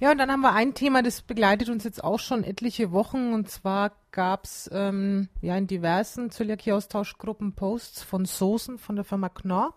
Ja, 0.00 0.10
und 0.10 0.18
dann 0.18 0.30
haben 0.30 0.40
wir 0.40 0.52
ein 0.52 0.74
Thema, 0.74 1.02
das 1.02 1.22
begleitet 1.22 1.70
uns 1.70 1.84
jetzt 1.84 2.02
auch 2.02 2.18
schon 2.18 2.44
etliche 2.44 2.92
Wochen. 2.92 3.32
Und 3.32 3.48
zwar 3.48 3.92
gab 4.10 4.44
es 4.44 4.68
ähm, 4.72 5.28
ja 5.40 5.56
in 5.56 5.66
diversen 5.66 6.30
Zöliakie-Austauschgruppen 6.30 7.54
Posts 7.54 8.02
von 8.02 8.24
Soßen 8.24 8.78
von 8.78 8.96
der 8.96 9.04
Firma 9.04 9.28
Knorr, 9.28 9.74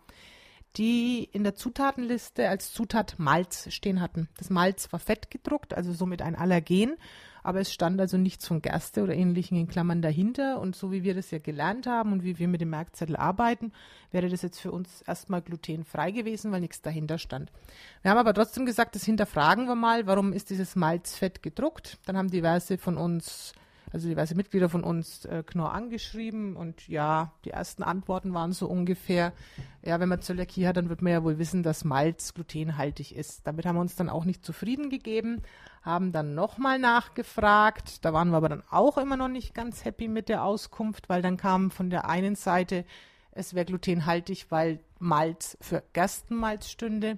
die 0.77 1.29
in 1.31 1.44
der 1.44 1.56
Zutatenliste 1.56 2.50
als 2.50 2.74
Zutat 2.74 3.15
Malz 3.18 3.71
stehen 3.74 4.01
hatten. 4.01 4.29
Das 4.38 4.50
Malz 4.50 4.91
war 4.91 5.00
fett 5.00 5.31
gedruckt, 5.31 5.74
also 5.74 5.94
somit 5.94 6.21
ein 6.21 6.35
Allergen 6.35 6.97
aber 7.47 7.62
es 7.62 7.71
stand 7.71 8.01
also 8.01 8.18
nichts 8.18 8.45
von 8.45 8.62
Gerste 8.62 9.03
oder 9.03 9.15
ähnlichen 9.15 9.57
in 9.57 9.69
Klammern 9.69 10.01
dahinter. 10.01 10.59
Und 10.59 10.75
so 10.75 10.91
wie 10.91 11.03
wir 11.03 11.15
das 11.15 11.31
ja 11.31 11.39
gelernt 11.39 11.88
haben 11.88 12.12
und 12.12 12.25
wie 12.25 12.39
wir 12.39 12.50
mit 12.50 12.59
dem 12.59 12.71
Merkzettel 12.71 13.15
arbeiten, 13.15 13.71
wäre 14.12 14.27
das 14.27 14.41
jetzt 14.41 14.59
für 14.59 14.74
uns 14.74 15.01
erstmal 15.03 15.41
glutenfrei 15.41 16.12
gewesen, 16.12 16.51
weil 16.51 16.59
nichts 16.59 16.81
dahinter 16.81 17.18
stand. 17.18 17.53
Wir 18.01 18.12
haben 18.12 18.18
aber 18.18 18.33
trotzdem 18.33 18.65
gesagt, 18.65 18.95
das 18.95 19.06
hinterfragen 19.06 19.65
wir 19.65 19.75
mal, 19.75 20.07
warum 20.07 20.33
ist 20.33 20.50
dieses 20.50 20.75
Malzfett 20.75 21.41
gedruckt? 21.41 22.00
Dann 22.06 22.18
haben 22.18 22.30
diverse 22.30 22.77
von 22.77 22.97
uns 22.97 23.53
also 23.91 24.07
diverse 24.07 24.35
Mitglieder 24.35 24.69
von 24.69 24.83
uns 24.83 25.25
äh, 25.25 25.43
Knorr 25.45 25.73
angeschrieben 25.73 26.55
und 26.55 26.87
ja, 26.87 27.33
die 27.45 27.51
ersten 27.51 27.83
Antworten 27.83 28.33
waren 28.33 28.51
so 28.51 28.67
ungefähr, 28.67 29.33
ja, 29.83 29.99
wenn 29.99 30.09
man 30.09 30.21
Zöliakie 30.21 30.67
hat, 30.67 30.77
dann 30.77 30.89
wird 30.89 31.01
man 31.01 31.13
ja 31.13 31.23
wohl 31.23 31.39
wissen, 31.39 31.63
dass 31.63 31.85
Malz 31.85 32.33
glutenhaltig 32.33 33.15
ist. 33.15 33.47
Damit 33.47 33.65
haben 33.65 33.77
wir 33.77 33.81
uns 33.81 33.95
dann 33.95 34.09
auch 34.09 34.25
nicht 34.25 34.43
zufrieden 34.43 34.89
gegeben, 34.89 35.41
haben 35.81 36.11
dann 36.11 36.35
nochmal 36.35 36.79
nachgefragt, 36.79 38.03
da 38.03 38.11
waren 38.11 38.29
wir 38.29 38.37
aber 38.37 38.49
dann 38.49 38.63
auch 38.69 38.97
immer 38.97 39.15
noch 39.15 39.29
nicht 39.29 39.53
ganz 39.53 39.85
happy 39.85 40.07
mit 40.09 40.27
der 40.27 40.43
Auskunft, 40.43 41.07
weil 41.07 41.21
dann 41.21 41.37
kam 41.37 41.71
von 41.71 41.89
der 41.89 42.09
einen 42.09 42.35
Seite, 42.35 42.83
es 43.31 43.53
wäre 43.53 43.65
glutenhaltig, 43.65 44.47
weil 44.49 44.79
Malz 44.99 45.57
für 45.61 45.83
Gerstenmalz 45.93 46.69
stünde 46.69 47.17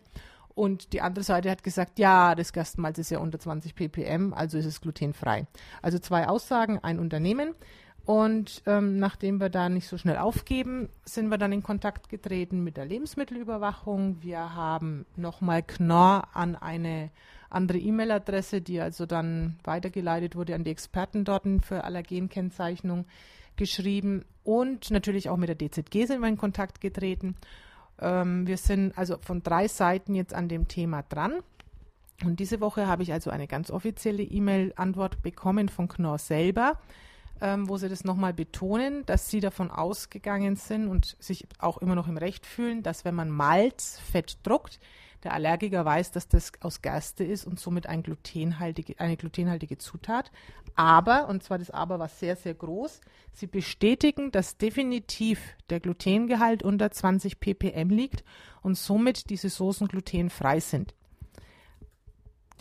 und 0.60 0.92
die 0.92 1.00
andere 1.00 1.24
Seite 1.24 1.50
hat 1.50 1.64
gesagt, 1.64 2.00
ja, 2.00 2.36
das 2.36 2.52
Gerstenmalz 2.52 2.98
ist 2.98 3.12
ja 3.12 3.20
unter 3.20 3.40
20 3.40 3.76
ppm, 3.76 4.34
also 4.34 4.58
ist 4.58 4.66
es 4.66 4.82
glutenfrei. 4.82 5.48
Also 5.82 6.00
zwei 6.00 6.28
Aussagen, 6.28 6.80
ein 6.80 7.00
Unternehmen. 7.00 7.56
Und 8.04 8.62
ähm, 8.66 9.00
nachdem 9.00 9.40
wir 9.40 9.48
da 9.48 9.70
nicht 9.70 9.88
so 9.88 9.98
schnell 9.98 10.18
aufgeben, 10.18 10.90
sind 11.06 11.30
wir 11.30 11.38
dann 11.38 11.54
in 11.54 11.64
Kontakt 11.64 12.10
getreten 12.10 12.62
mit 12.62 12.76
der 12.76 12.84
Lebensmittelüberwachung. 12.84 14.22
Wir 14.22 14.54
haben 14.54 15.06
nochmal 15.16 15.64
Knorr 15.64 16.28
an 16.34 16.58
eine 16.58 17.10
andere 17.50 17.78
E-Mail-Adresse, 17.78 18.60
die 18.60 18.82
also 18.82 19.06
dann 19.06 19.60
weitergeleitet 19.64 20.36
wurde 20.36 20.56
an 20.56 20.66
die 20.66 20.72
Experten 20.72 21.24
dort 21.24 21.46
für 21.64 21.86
Allergenkennzeichnung 21.86 23.06
geschrieben. 23.56 24.26
Und 24.44 24.92
natürlich 24.92 25.30
auch 25.30 25.38
mit 25.38 25.48
der 25.48 25.58
DZG 25.58 26.06
sind 26.06 26.20
wir 26.20 26.28
in 26.28 26.38
Kontakt 26.38 26.82
getreten. 26.82 27.38
Ähm, 28.02 28.48
wir 28.48 28.58
sind 28.58 28.98
also 28.98 29.18
von 29.22 29.44
drei 29.44 29.68
Seiten 29.68 30.16
jetzt 30.16 30.34
an 30.34 30.48
dem 30.48 30.68
Thema 30.68 31.04
dran. 31.04 31.34
Und 32.24 32.40
diese 32.40 32.60
Woche 32.60 32.88
habe 32.88 33.04
ich 33.04 33.14
also 33.14 33.30
eine 33.30 33.48
ganz 33.48 33.72
offizielle 33.72 34.24
E-Mail-Antwort 34.24 35.22
bekommen 35.22 35.70
von 35.70 35.88
Knorr 35.88 36.18
selber, 36.18 36.78
ähm, 37.42 37.70
wo 37.70 37.78
sie 37.78 37.88
das 37.88 38.04
nochmal 38.04 38.34
betonen, 38.34 39.06
dass 39.06 39.30
sie 39.30 39.40
davon 39.40 39.72
ausgegangen 39.72 40.58
sind 40.58 40.90
und 40.90 41.16
sich 41.20 41.48
auch 41.60 41.78
immer 41.78 41.96
noch 41.96 42.10
im 42.10 42.18
Recht 42.18 42.46
fühlen, 42.46 42.84
dass 42.84 43.06
wenn 43.06 43.16
man 43.16 43.30
Malz 43.30 44.00
fett 44.00 44.38
druckt, 44.44 44.80
der 45.24 45.34
Allergiker 45.34 45.84
weiß, 45.86 46.12
dass 46.12 46.28
das 46.28 46.52
aus 46.62 46.82
Gerste 46.82 47.24
ist 47.24 47.46
und 47.46 47.60
somit 47.60 47.88
ein 47.88 48.04
glutenhaltige, 48.04 49.00
eine 49.00 49.18
glutenhaltige 49.18 49.78
Zutat. 49.78 50.32
Aber, 50.76 51.28
und 51.28 51.44
zwar 51.44 51.58
das 51.58 51.72
Aber 51.72 52.00
war 52.00 52.08
sehr, 52.08 52.36
sehr 52.36 52.54
groß, 52.54 53.02
sie 53.34 53.48
bestätigen, 53.48 54.32
dass 54.32 54.58
definitiv 54.58 55.42
der 55.70 55.80
Glutengehalt 55.80 56.64
unter 56.64 56.90
20 56.92 57.40
ppm 57.40 57.90
liegt 57.90 58.24
und 58.62 58.78
somit 58.78 59.30
diese 59.30 59.50
Soßen 59.50 59.88
glutenfrei 59.88 60.60
sind. 60.60 60.94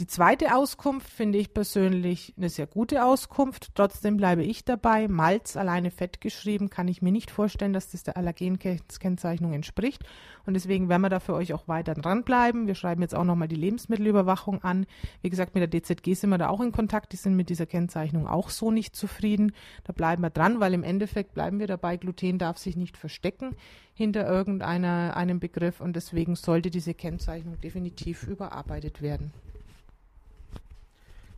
Die 0.01 0.07
zweite 0.07 0.55
Auskunft 0.55 1.11
finde 1.11 1.39
ich 1.39 1.53
persönlich 1.53 2.33
eine 2.37 2.49
sehr 2.51 2.69
gute 2.69 3.05
Auskunft. 3.05 3.73
Trotzdem 3.75 4.17
bleibe 4.17 4.45
ich 4.45 4.65
dabei. 4.65 5.09
Malz 5.09 5.57
alleine 5.57 5.91
fett 5.91 6.21
geschrieben 6.21 6.71
kann 6.71 6.87
ich 6.87 7.03
mir 7.03 7.11
nicht 7.11 7.33
vorstellen, 7.33 7.73
dass 7.73 7.91
das 7.91 8.05
der 8.05 8.17
Allergenkennzeichnung 8.17 9.53
entspricht. 9.53 10.05
Und 10.47 10.55
deswegen 10.55 10.89
werden 10.89 11.03
wir 11.03 11.09
da 11.09 11.19
für 11.19 11.35
euch 11.35 11.53
auch 11.53 11.67
weiter 11.67 11.95
dranbleiben. 11.95 12.69
Wir 12.69 12.77
schreiben 12.77 13.03
jetzt 13.03 13.17
auch 13.17 13.25
nochmal 13.25 13.49
die 13.49 13.57
Lebensmittelüberwachung 13.57 14.63
an. 14.63 14.87
Wie 15.21 15.31
gesagt, 15.31 15.57
mit 15.57 15.63
der 15.63 15.81
DZG 15.81 16.15
sind 16.15 16.31
wir 16.31 16.39
da 16.39 16.49
auch 16.49 16.61
in 16.61 16.71
Kontakt. 16.71 17.13
Die 17.13 17.17
sind 17.17 17.35
mit 17.35 17.49
dieser 17.49 17.67
Kennzeichnung 17.67 18.29
auch 18.29 18.51
so 18.51 18.71
nicht 18.71 18.95
zufrieden. 18.95 19.51
Da 19.83 19.93
bleiben 19.93 20.23
wir 20.23 20.31
dran, 20.31 20.61
weil 20.61 20.75
im 20.75 20.85
Endeffekt 20.85 21.35
bleiben 21.35 21.59
wir 21.59 21.67
dabei. 21.67 21.97
Gluten 21.97 22.39
darf 22.39 22.59
sich 22.59 22.77
nicht 22.77 22.97
verstecken 22.97 23.57
hinter 23.95 24.29
irgendeinem 24.29 25.41
Begriff 25.41 25.81
und 25.81 25.97
deswegen 25.97 26.37
sollte 26.37 26.71
diese 26.71 26.95
Kennzeichnung 26.95 27.61
definitiv 27.61 28.29
überarbeitet 28.29 29.03
werden. 29.03 29.33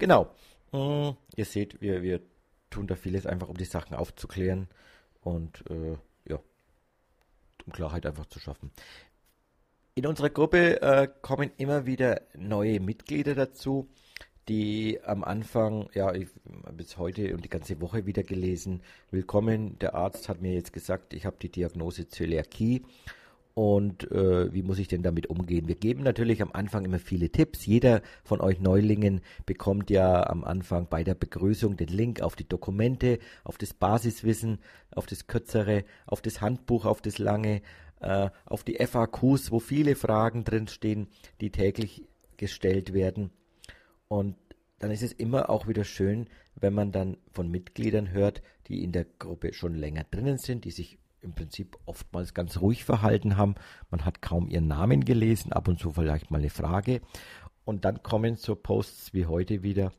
Genau. 0.00 0.34
Hm, 0.72 1.14
ihr 1.36 1.44
seht, 1.44 1.80
wir, 1.82 2.02
wir 2.02 2.20
tun 2.70 2.86
da 2.86 2.96
vieles 2.96 3.26
einfach, 3.26 3.48
um 3.48 3.56
die 3.56 3.66
Sachen 3.66 3.94
aufzuklären 3.94 4.68
und 5.20 5.62
äh, 5.70 5.96
ja, 6.26 6.40
um 7.66 7.72
Klarheit 7.72 8.06
einfach 8.06 8.26
zu 8.26 8.40
schaffen. 8.40 8.70
In 9.94 10.06
unserer 10.06 10.30
Gruppe 10.30 10.80
äh, 10.80 11.08
kommen 11.20 11.50
immer 11.58 11.84
wieder 11.84 12.22
neue 12.34 12.80
Mitglieder 12.80 13.34
dazu, 13.34 13.90
die 14.48 14.98
am 15.04 15.22
Anfang, 15.22 15.90
ja, 15.92 16.14
ich 16.14 16.28
bis 16.72 16.96
heute 16.96 17.34
und 17.34 17.44
die 17.44 17.50
ganze 17.50 17.82
Woche 17.82 18.06
wieder 18.06 18.22
gelesen, 18.22 18.82
willkommen, 19.10 19.78
der 19.80 19.94
Arzt 19.94 20.30
hat 20.30 20.40
mir 20.40 20.54
jetzt 20.54 20.72
gesagt, 20.72 21.12
ich 21.12 21.26
habe 21.26 21.36
die 21.42 21.50
Diagnose 21.50 22.08
Zöliakie 22.08 22.86
und 23.60 24.10
äh, 24.10 24.54
wie 24.54 24.62
muss 24.62 24.78
ich 24.78 24.88
denn 24.88 25.02
damit 25.02 25.26
umgehen? 25.26 25.68
Wir 25.68 25.74
geben 25.74 26.02
natürlich 26.02 26.40
am 26.40 26.50
Anfang 26.50 26.86
immer 26.86 26.98
viele 26.98 27.28
Tipps. 27.28 27.66
Jeder 27.66 28.00
von 28.24 28.40
euch 28.40 28.58
Neulingen 28.58 29.20
bekommt 29.44 29.90
ja 29.90 30.26
am 30.30 30.44
Anfang 30.44 30.86
bei 30.88 31.04
der 31.04 31.14
Begrüßung 31.14 31.76
den 31.76 31.88
Link 31.88 32.22
auf 32.22 32.36
die 32.36 32.48
Dokumente, 32.48 33.18
auf 33.44 33.58
das 33.58 33.74
Basiswissen, 33.74 34.60
auf 34.92 35.04
das 35.04 35.26
Kürzere, 35.26 35.84
auf 36.06 36.22
das 36.22 36.40
Handbuch, 36.40 36.86
auf 36.86 37.02
das 37.02 37.18
Lange, 37.18 37.60
äh, 38.00 38.30
auf 38.46 38.64
die 38.64 38.76
FAQs, 38.76 39.50
wo 39.50 39.60
viele 39.60 39.94
Fragen 39.94 40.44
drinstehen, 40.44 41.08
die 41.42 41.50
täglich 41.50 42.08
gestellt 42.38 42.94
werden. 42.94 43.28
Und 44.08 44.36
dann 44.78 44.90
ist 44.90 45.02
es 45.02 45.12
immer 45.12 45.50
auch 45.50 45.68
wieder 45.68 45.84
schön, 45.84 46.30
wenn 46.54 46.72
man 46.72 46.92
dann 46.92 47.18
von 47.30 47.50
Mitgliedern 47.50 48.10
hört, 48.10 48.40
die 48.68 48.82
in 48.82 48.92
der 48.92 49.04
Gruppe 49.04 49.52
schon 49.52 49.74
länger 49.74 50.04
drinnen 50.10 50.38
sind, 50.38 50.64
die 50.64 50.70
sich 50.70 50.96
im 51.22 51.34
Prinzip 51.34 51.76
oftmals 51.86 52.34
ganz 52.34 52.60
ruhig 52.60 52.84
verhalten 52.84 53.36
haben. 53.36 53.54
Man 53.90 54.04
hat 54.04 54.22
kaum 54.22 54.48
ihren 54.48 54.68
Namen 54.68 55.04
gelesen, 55.04 55.52
ab 55.52 55.68
und 55.68 55.78
zu 55.78 55.92
vielleicht 55.92 56.30
mal 56.30 56.38
eine 56.38 56.50
Frage. 56.50 57.00
Und 57.64 57.84
dann 57.84 58.02
kommen 58.02 58.36
so 58.36 58.54
Posts 58.56 59.12
wie 59.14 59.26
heute 59.26 59.62
wieder, 59.62 59.92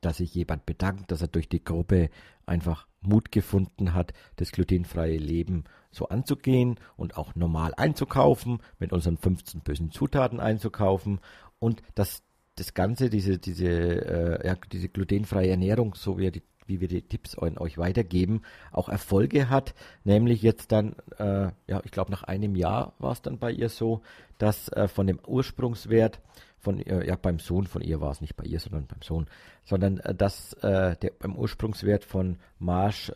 dass 0.00 0.18
sich 0.18 0.34
jemand 0.34 0.66
bedankt, 0.66 1.10
dass 1.10 1.22
er 1.22 1.28
durch 1.28 1.48
die 1.48 1.62
Gruppe 1.62 2.10
einfach 2.44 2.86
Mut 3.00 3.32
gefunden 3.32 3.94
hat, 3.94 4.12
das 4.36 4.52
glutenfreie 4.52 5.16
Leben 5.16 5.64
so 5.90 6.08
anzugehen 6.08 6.78
und 6.96 7.16
auch 7.16 7.34
normal 7.34 7.72
einzukaufen, 7.76 8.58
mit 8.78 8.92
unseren 8.92 9.16
15 9.16 9.60
bösen 9.60 9.90
Zutaten 9.90 10.40
einzukaufen 10.40 11.20
und 11.58 11.82
dass 11.94 12.22
das 12.56 12.74
Ganze, 12.74 13.10
diese, 13.10 13.38
diese, 13.38 13.68
äh, 13.68 14.46
ja, 14.46 14.56
diese 14.72 14.88
glutenfreie 14.88 15.50
Ernährung, 15.50 15.94
so 15.94 16.18
wie 16.18 16.30
die 16.30 16.42
wie 16.66 16.80
wir 16.80 16.88
die 16.88 17.02
Tipps 17.02 17.36
an 17.36 17.58
euch 17.58 17.78
weitergeben, 17.78 18.42
auch 18.72 18.88
Erfolge 18.88 19.48
hat. 19.48 19.74
Nämlich 20.04 20.42
jetzt 20.42 20.72
dann, 20.72 20.96
äh, 21.18 21.50
ja, 21.66 21.80
ich 21.84 21.90
glaube 21.90 22.10
nach 22.10 22.22
einem 22.24 22.56
Jahr 22.56 22.94
war 22.98 23.12
es 23.12 23.22
dann 23.22 23.38
bei 23.38 23.50
ihr 23.50 23.68
so, 23.68 24.02
dass 24.38 24.68
äh, 24.68 24.88
von 24.88 25.06
dem 25.06 25.18
Ursprungswert 25.26 26.20
von 26.58 26.80
äh, 26.80 27.06
ja 27.06 27.16
beim 27.16 27.38
Sohn 27.38 27.66
von 27.66 27.82
ihr 27.82 28.00
war 28.00 28.10
es 28.10 28.20
nicht 28.20 28.36
bei 28.36 28.44
ihr, 28.44 28.58
sondern 28.58 28.86
beim 28.86 29.02
Sohn, 29.02 29.26
sondern 29.64 29.98
äh, 29.98 30.14
dass 30.14 30.52
äh, 30.54 30.96
der 30.96 31.12
beim 31.18 31.36
Ursprungswert 31.36 32.04
von 32.04 32.38
Marsch 32.58 33.10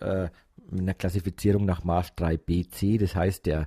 in 0.73 0.87
der 0.87 0.95
Klassifizierung 0.95 1.65
nach 1.65 1.83
Marsch 1.83 2.11
3bc, 2.17 3.01
das 3.01 3.17
heißt 3.17 3.47
der 3.47 3.67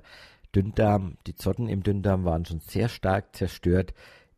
Dünndarm, 0.54 1.18
die 1.26 1.34
Zotten 1.34 1.68
im 1.68 1.82
Dünndarm 1.82 2.24
waren 2.24 2.46
schon 2.46 2.60
sehr 2.60 2.88
stark 2.88 3.36
zerstört, 3.36 3.92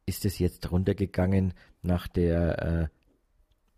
ist 0.04 0.24
es 0.24 0.40
jetzt 0.40 0.72
runtergegangen 0.72 1.54
nach 1.82 2.08
der 2.08 2.90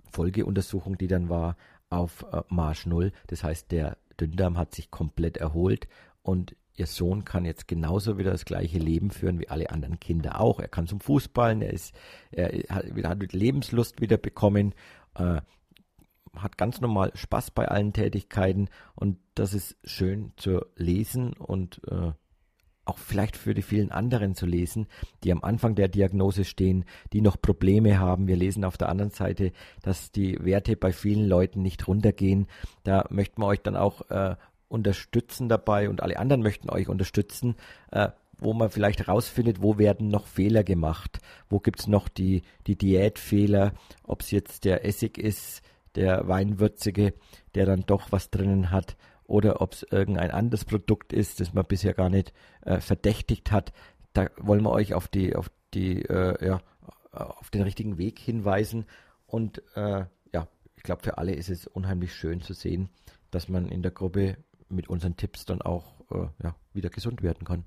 Folgeuntersuchung, 0.09 0.99
die 0.99 1.07
dann 1.07 1.29
war, 1.29 1.57
auf 1.91 2.27
äh, 2.33 2.43
Marsch 2.49 2.87
0. 2.87 3.13
Das 3.29 3.45
heißt, 3.45 3.71
der 3.73 3.97
Dünndarm 4.21 4.59
hat 4.59 4.75
sich 4.75 4.91
komplett 4.91 5.37
erholt 5.37 5.89
und 6.23 6.57
ihr 6.75 6.87
Sohn 6.87 7.25
kann 7.25 7.45
jetzt 7.45 7.67
genauso 7.67 8.19
wieder 8.19 8.31
das 8.31 8.45
gleiche 8.45 8.79
Leben 8.79 9.11
führen 9.11 9.41
wie 9.41 9.49
alle 9.49 9.71
anderen 9.71 9.99
Kinder 9.99 10.41
auch. 10.41 10.61
Er 10.61 10.69
kann 10.69 10.87
zum 10.87 11.01
Fußballen, 11.01 11.63
er 11.63 11.73
ist, 11.73 11.95
er 12.31 12.51
hat, 12.69 12.87
hat 13.05 13.33
Lebenslust 13.33 14.01
wieder 14.01 14.17
bekommen, 14.17 14.75
äh, 15.15 15.41
hat 16.37 16.57
ganz 16.57 16.81
normal 16.81 17.11
Spaß 17.15 17.51
bei 17.51 17.67
allen 17.67 17.93
Tätigkeiten 17.93 18.69
und 18.95 19.19
das 19.35 19.55
ist 19.55 19.77
schön 19.85 20.33
zu 20.37 20.65
lesen 20.77 21.33
und 21.33 21.81
äh, 21.91 22.13
auch 22.89 22.99
vielleicht 22.99 23.37
für 23.37 23.55
die 23.55 23.63
vielen 23.63 23.91
anderen 23.91 24.35
zu 24.35 24.47
lesen, 24.47 24.87
die 25.23 25.33
am 25.33 25.43
Anfang 25.43 25.75
der 25.75 25.89
Diagnose 25.89 26.45
stehen, 26.45 26.85
die 27.13 27.21
noch 27.21 27.41
Probleme 27.41 27.99
haben. 27.99 28.27
Wir 28.27 28.37
lesen 28.37 28.65
auf 28.65 28.79
der 28.79 28.89
anderen 28.89 29.11
Seite, 29.11 29.53
dass 29.83 30.11
die 30.11 30.43
Werte 30.45 30.77
bei 30.77 30.93
vielen 30.93 31.27
Leuten 31.27 31.63
nicht 31.63 31.87
runtergehen. 31.87 32.47
Da 32.85 33.05
möchten 33.11 33.43
wir 33.43 33.47
euch 33.47 33.61
dann 33.61 33.77
auch 33.77 34.11
äh, 34.11 34.37
unterstützen 34.69 35.49
dabei 35.49 35.89
und 35.89 36.03
alle 36.03 36.19
anderen 36.19 36.43
möchten 36.43 36.71
euch 36.71 36.89
unterstützen, 36.89 37.57
äh, 37.91 38.09
wo 38.41 38.53
man 38.53 38.71
vielleicht 38.71 39.01
herausfindet, 39.01 39.63
wo 39.63 39.79
werden 39.79 40.09
noch 40.09 40.27
Fehler 40.27 40.63
gemacht, 40.63 41.19
wo 41.51 41.59
gibt 41.59 41.81
es 41.81 41.87
noch 41.89 42.09
die, 42.09 42.43
die 42.67 42.77
Diätfehler, 42.77 43.73
ob 44.05 44.23
es 44.23 44.31
jetzt 44.31 44.65
der 44.65 44.85
Essig 44.85 45.19
ist, 45.19 45.63
der 45.97 46.29
Weinwürzige, 46.29 47.15
der 47.55 47.67
dann 47.67 47.85
doch 47.87 48.13
was 48.13 48.31
drinnen 48.31 48.71
hat 48.71 48.97
oder 49.29 49.61
ob 49.61 49.75
es 49.75 49.85
irgendein 49.85 50.33
anderes 50.33 50.65
Produkt 50.65 51.13
ist, 51.13 51.39
das 51.39 51.53
man 51.53 51.65
bisher 51.65 51.95
gar 51.95 52.09
nicht 52.09 52.33
äh, 52.63 52.81
verdächtigt 52.81 53.53
hat. 53.53 53.73
Da 54.15 54.31
wollen 54.39 54.63
wir 54.63 54.73
euch 54.73 54.95
auf 54.95 55.07
die, 55.07 55.37
auf 55.37 55.51
die, 55.75 56.03
äh, 56.03 56.45
ja, 56.45 56.61
auf 57.13 57.51
den 57.51 57.63
richtigen 57.63 57.99
Weg 57.99 58.19
hinweisen. 58.19 58.87
Und 59.27 59.63
äh, 59.77 60.07
ja, 60.33 60.49
ich 60.77 60.83
glaube, 60.83 61.03
für 61.03 61.19
alle 61.19 61.35
ist 61.35 61.51
es 61.51 61.67
unheimlich 61.67 62.15
schön 62.15 62.41
zu 62.41 62.55
sehen, 62.55 62.89
dass 63.31 63.49
man 63.49 63.69
in 63.69 63.83
der 63.83 63.93
Gruppe 63.93 64.39
mit 64.71 64.89
unseren 64.89 65.17
Tipps 65.17 65.45
dann 65.45 65.61
auch 65.61 66.01
äh, 66.11 66.29
ja, 66.43 66.57
wieder 66.73 66.89
gesund 66.89 67.23
werden 67.23 67.45
kann. 67.45 67.65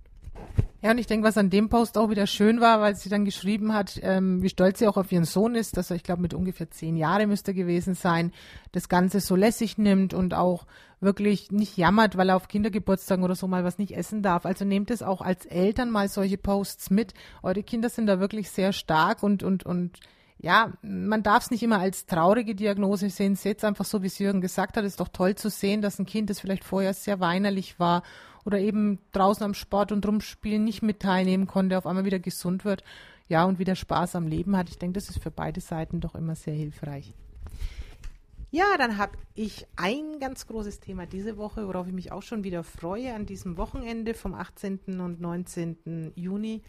Ja, 0.84 0.90
und 0.90 0.98
ich 0.98 1.06
denke, 1.06 1.28
was 1.28 1.38
an 1.38 1.52
dem 1.52 1.70
Post 1.70 1.96
auch 1.96 2.10
wieder 2.10 2.26
schön 2.26 2.60
war, 2.60 2.82
weil 2.82 2.96
sie 2.96 3.10
dann 3.10 3.24
geschrieben 3.24 3.72
hat, 3.72 4.00
ähm, 4.02 4.42
wie 4.42 4.50
stolz 4.50 4.80
sie 4.80 4.88
auch 4.88 4.98
auf 4.98 5.12
ihren 5.12 5.26
Sohn 5.26 5.54
ist, 5.54 5.78
dass 5.78 5.92
er, 5.92 5.96
ich 5.96 6.04
glaube, 6.04 6.24
mit 6.24 6.34
ungefähr 6.34 6.72
zehn 6.72 6.98
Jahren 6.98 7.30
müsste 7.30 7.54
gewesen 7.54 7.94
sein, 7.94 8.32
das 8.72 8.90
Ganze 8.90 9.20
so 9.20 9.36
lässig 9.36 9.78
nimmt 9.78 10.16
und 10.16 10.34
auch 10.34 10.66
wirklich 11.00 11.52
nicht 11.52 11.78
jammert, 11.78 12.18
weil 12.18 12.30
er 12.30 12.36
auf 12.36 12.48
Kindergeburtstagen 12.48 13.24
oder 13.24 13.36
so 13.36 13.48
mal 13.48 13.64
was 13.64 13.78
nicht 13.78 13.96
essen 13.96 14.24
darf. 14.24 14.44
Also 14.48 14.66
nehmt 14.66 14.90
es 14.90 15.04
auch 15.04 15.22
als 15.22 15.46
Eltern 15.46 15.92
mal 15.92 16.10
solche 16.10 16.40
Posts 16.40 16.90
mit. 16.90 17.14
Eure 17.44 17.62
Kinder 17.62 17.90
sind 17.90 18.08
da 18.08 18.20
wirklich 18.20 18.50
sehr 18.50 18.74
stark 18.74 19.22
und, 19.22 19.44
und, 19.44 19.64
und 19.64 20.00
ja, 20.40 20.74
man 20.82 21.22
darf 21.22 21.44
es 21.44 21.52
nicht 21.52 21.62
immer 21.62 21.80
als 21.80 22.08
traurige 22.08 22.56
Diagnose 22.56 23.12
sehen. 23.12 23.36
Seht 23.36 23.64
einfach 23.64 23.86
so, 23.86 24.02
wie 24.02 24.08
es 24.08 24.18
Jürgen 24.18 24.42
gesagt 24.42 24.76
hat. 24.76 24.84
Es 24.84 24.94
ist 24.94 25.00
doch 25.00 25.10
toll 25.10 25.36
zu 25.36 25.52
sehen, 25.52 25.84
dass 25.84 26.00
ein 26.00 26.08
Kind, 26.08 26.32
das 26.32 26.40
vielleicht 26.40 26.64
vorher 26.64 26.96
sehr 26.96 27.20
weinerlich 27.20 27.80
war 27.80 28.02
oder 28.46 28.60
eben 28.60 29.00
draußen 29.12 29.44
am 29.44 29.54
Sport 29.54 29.92
und 29.92 30.06
Rumspielen 30.06 30.64
nicht 30.64 30.82
mit 30.82 31.00
teilnehmen 31.00 31.48
konnte, 31.48 31.78
auf 31.78 31.86
einmal 31.86 32.06
wieder 32.06 32.20
gesund 32.20 32.66
wird, 32.66 32.84
ja, 33.28 33.46
und 33.46 33.60
wieder 33.60 33.76
Spaß 33.76 34.16
am 34.16 34.28
Leben 34.28 34.58
hat. 34.58 34.70
Ich 34.70 34.78
denke, 34.78 35.00
das 35.00 35.10
ist 35.10 35.22
für 35.22 35.32
beide 35.32 35.62
Seiten 35.62 36.02
doch 36.02 36.16
immer 36.16 36.36
sehr 36.36 36.54
hilfreich. 36.54 37.14
Ja, 38.54 38.76
dann 38.78 38.98
habe 38.98 39.14
ich 39.34 39.66
ein 39.78 40.20
ganz 40.20 40.46
großes 40.46 40.82
Thema 40.82 41.06
diese 41.06 41.38
Woche, 41.38 41.66
worauf 41.68 41.88
ich 41.88 41.94
mich 41.94 42.12
auch 42.12 42.22
schon 42.22 42.44
wieder 42.44 42.64
freue. 42.64 43.14
An 43.14 43.26
diesem 43.26 43.56
Wochenende 43.56 44.14
vom 44.14 44.34
18. 44.34 45.00
und 45.00 45.22
19. 45.22 46.12
Juni 46.16 46.62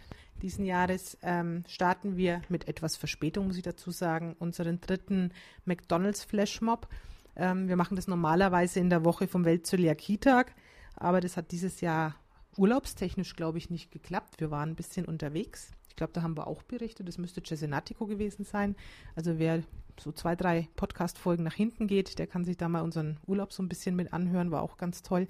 diesen 0.42 0.64
Jahres 0.64 1.18
ähm, 1.22 1.64
starten 1.66 2.16
wir 2.16 2.42
mit 2.48 2.68
etwas 2.68 2.96
Verspätung, 2.96 3.46
muss 3.46 3.56
ich 3.56 3.62
dazu 3.62 3.90
sagen, 3.90 4.36
unseren 4.38 4.80
dritten 4.80 5.32
McDonald's 5.64 6.24
Flashmob. 6.24 6.88
Ähm, 7.36 7.68
wir 7.68 7.76
machen 7.76 7.96
das 7.96 8.08
normalerweise 8.08 8.80
in 8.80 8.90
der 8.90 9.04
Woche 9.04 9.28
vom 9.28 9.44
Weltzöliakietag. 9.44 10.52
Aber 10.96 11.20
das 11.20 11.36
hat 11.36 11.52
dieses 11.52 11.80
Jahr 11.80 12.14
urlaubstechnisch, 12.56 13.34
glaube 13.36 13.58
ich, 13.58 13.70
nicht 13.70 13.90
geklappt. 13.90 14.40
Wir 14.40 14.50
waren 14.50 14.70
ein 14.70 14.76
bisschen 14.76 15.06
unterwegs. 15.06 15.72
Ich 15.88 15.96
glaube, 15.96 16.12
da 16.14 16.22
haben 16.22 16.36
wir 16.36 16.46
auch 16.46 16.62
berichtet. 16.62 17.06
Das 17.06 17.18
müsste 17.18 17.42
Cesenatico 17.42 18.06
gewesen 18.06 18.44
sein. 18.44 18.76
Also 19.14 19.38
wer 19.38 19.62
so 20.00 20.10
zwei, 20.10 20.34
drei 20.36 20.68
Podcast-Folgen 20.74 21.44
nach 21.44 21.54
hinten 21.54 21.86
geht, 21.86 22.18
der 22.18 22.26
kann 22.26 22.44
sich 22.44 22.56
da 22.56 22.68
mal 22.68 22.80
unseren 22.80 23.18
Urlaub 23.26 23.52
so 23.52 23.62
ein 23.62 23.68
bisschen 23.68 23.94
mit 23.94 24.12
anhören. 24.12 24.50
War 24.50 24.62
auch 24.62 24.78
ganz 24.78 25.02
toll. 25.02 25.28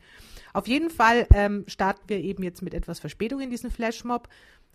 Auf 0.52 0.68
jeden 0.68 0.90
Fall 0.90 1.26
ähm, 1.34 1.64
starten 1.66 2.08
wir 2.08 2.18
eben 2.18 2.42
jetzt 2.42 2.62
mit 2.62 2.74
etwas 2.74 3.00
Verspätung 3.00 3.40
in 3.40 3.50
diesen 3.50 3.70
Flashmob. 3.70 4.28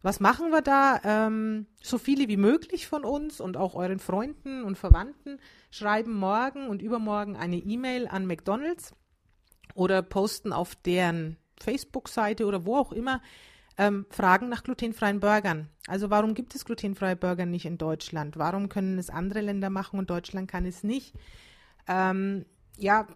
Was 0.04 0.20
machen 0.20 0.52
wir 0.52 0.62
da? 0.62 1.00
Ähm, 1.04 1.66
so 1.82 1.98
viele 1.98 2.28
wie 2.28 2.38
möglich 2.38 2.88
von 2.88 3.04
uns 3.04 3.42
und 3.42 3.58
auch 3.58 3.74
euren 3.74 4.00
Freunden 4.00 4.64
und 4.64 4.78
Verwandten 4.78 5.40
schreiben 5.72 6.16
morgen 6.16 6.68
und 6.68 6.82
übermorgen 6.82 7.36
eine 7.36 7.58
E-Mail 7.58 8.08
an 8.08 8.28
McDonald's 8.28 8.94
oder 9.78 10.02
posten 10.02 10.52
auf 10.52 10.76
deren 10.76 11.38
Facebook-Seite 11.62 12.46
oder 12.46 12.66
wo 12.66 12.78
auch 12.78 12.92
immer 12.92 13.22
ähm, 13.78 14.06
Fragen 14.10 14.50
nach 14.50 14.64
glutenfreien 14.64 15.20
Burgern. 15.20 15.70
Also 15.88 16.10
warum 16.10 16.34
gibt 16.34 16.56
es 16.56 16.66
glutenfreie 16.66 17.16
Burger 17.16 17.46
nicht 17.46 17.66
in 17.66 17.78
Deutschland? 17.78 18.38
Warum 18.38 18.70
können 18.70 18.98
es 18.98 19.10
andere 19.10 19.42
Länder 19.42 19.70
machen 19.70 20.00
und 20.00 20.10
Deutschland 20.10 20.50
kann 20.50 20.66
es 20.66 20.84
nicht? 20.84 21.14
Ähm, 21.88 22.46
ja, 22.78 23.08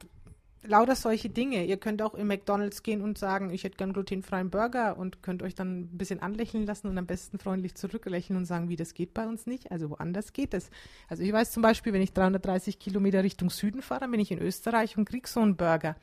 lauter 0.64 0.96
solche 0.96 1.30
Dinge. 1.30 1.66
Ihr 1.66 1.78
könnt 1.78 2.02
auch 2.04 2.14
in 2.14 2.28
McDonalds 2.28 2.84
gehen 2.84 3.02
und 3.02 3.18
sagen, 3.18 3.50
ich 3.50 3.64
hätte 3.64 3.78
gern 3.78 3.94
glutenfreien 3.94 4.52
Burger 4.52 4.98
und 4.98 5.24
könnt 5.24 5.42
euch 5.42 5.56
dann 5.56 5.82
ein 5.82 5.98
bisschen 5.98 6.22
anlächeln 6.22 6.66
lassen 6.66 6.88
und 6.88 6.98
am 6.98 7.08
besten 7.08 7.40
freundlich 7.40 7.74
zurücklächeln 7.74 8.38
und 8.38 8.46
sagen, 8.46 8.70
wie 8.70 8.76
das 8.76 8.94
geht 8.94 9.16
bei 9.16 9.28
uns 9.28 9.48
nicht. 9.48 9.72
Also 9.72 9.90
woanders 9.90 10.34
geht 10.34 10.54
es. 10.54 10.70
Also 11.08 11.24
ich 11.24 11.34
weiß 11.34 11.52
zum 11.52 11.64
Beispiel, 11.64 11.94
wenn 11.94 12.02
ich 12.02 12.14
330 12.14 12.78
Kilometer 12.78 13.24
Richtung 13.24 13.50
Süden 13.50 13.82
fahre, 13.82 14.02
dann 14.02 14.12
bin 14.12 14.20
ich 14.20 14.32
in 14.32 14.40
Österreich 14.40 14.96
und 14.96 15.06
krieg 15.06 15.28
so 15.28 15.40
einen 15.40 15.56
Burger. 15.56 15.96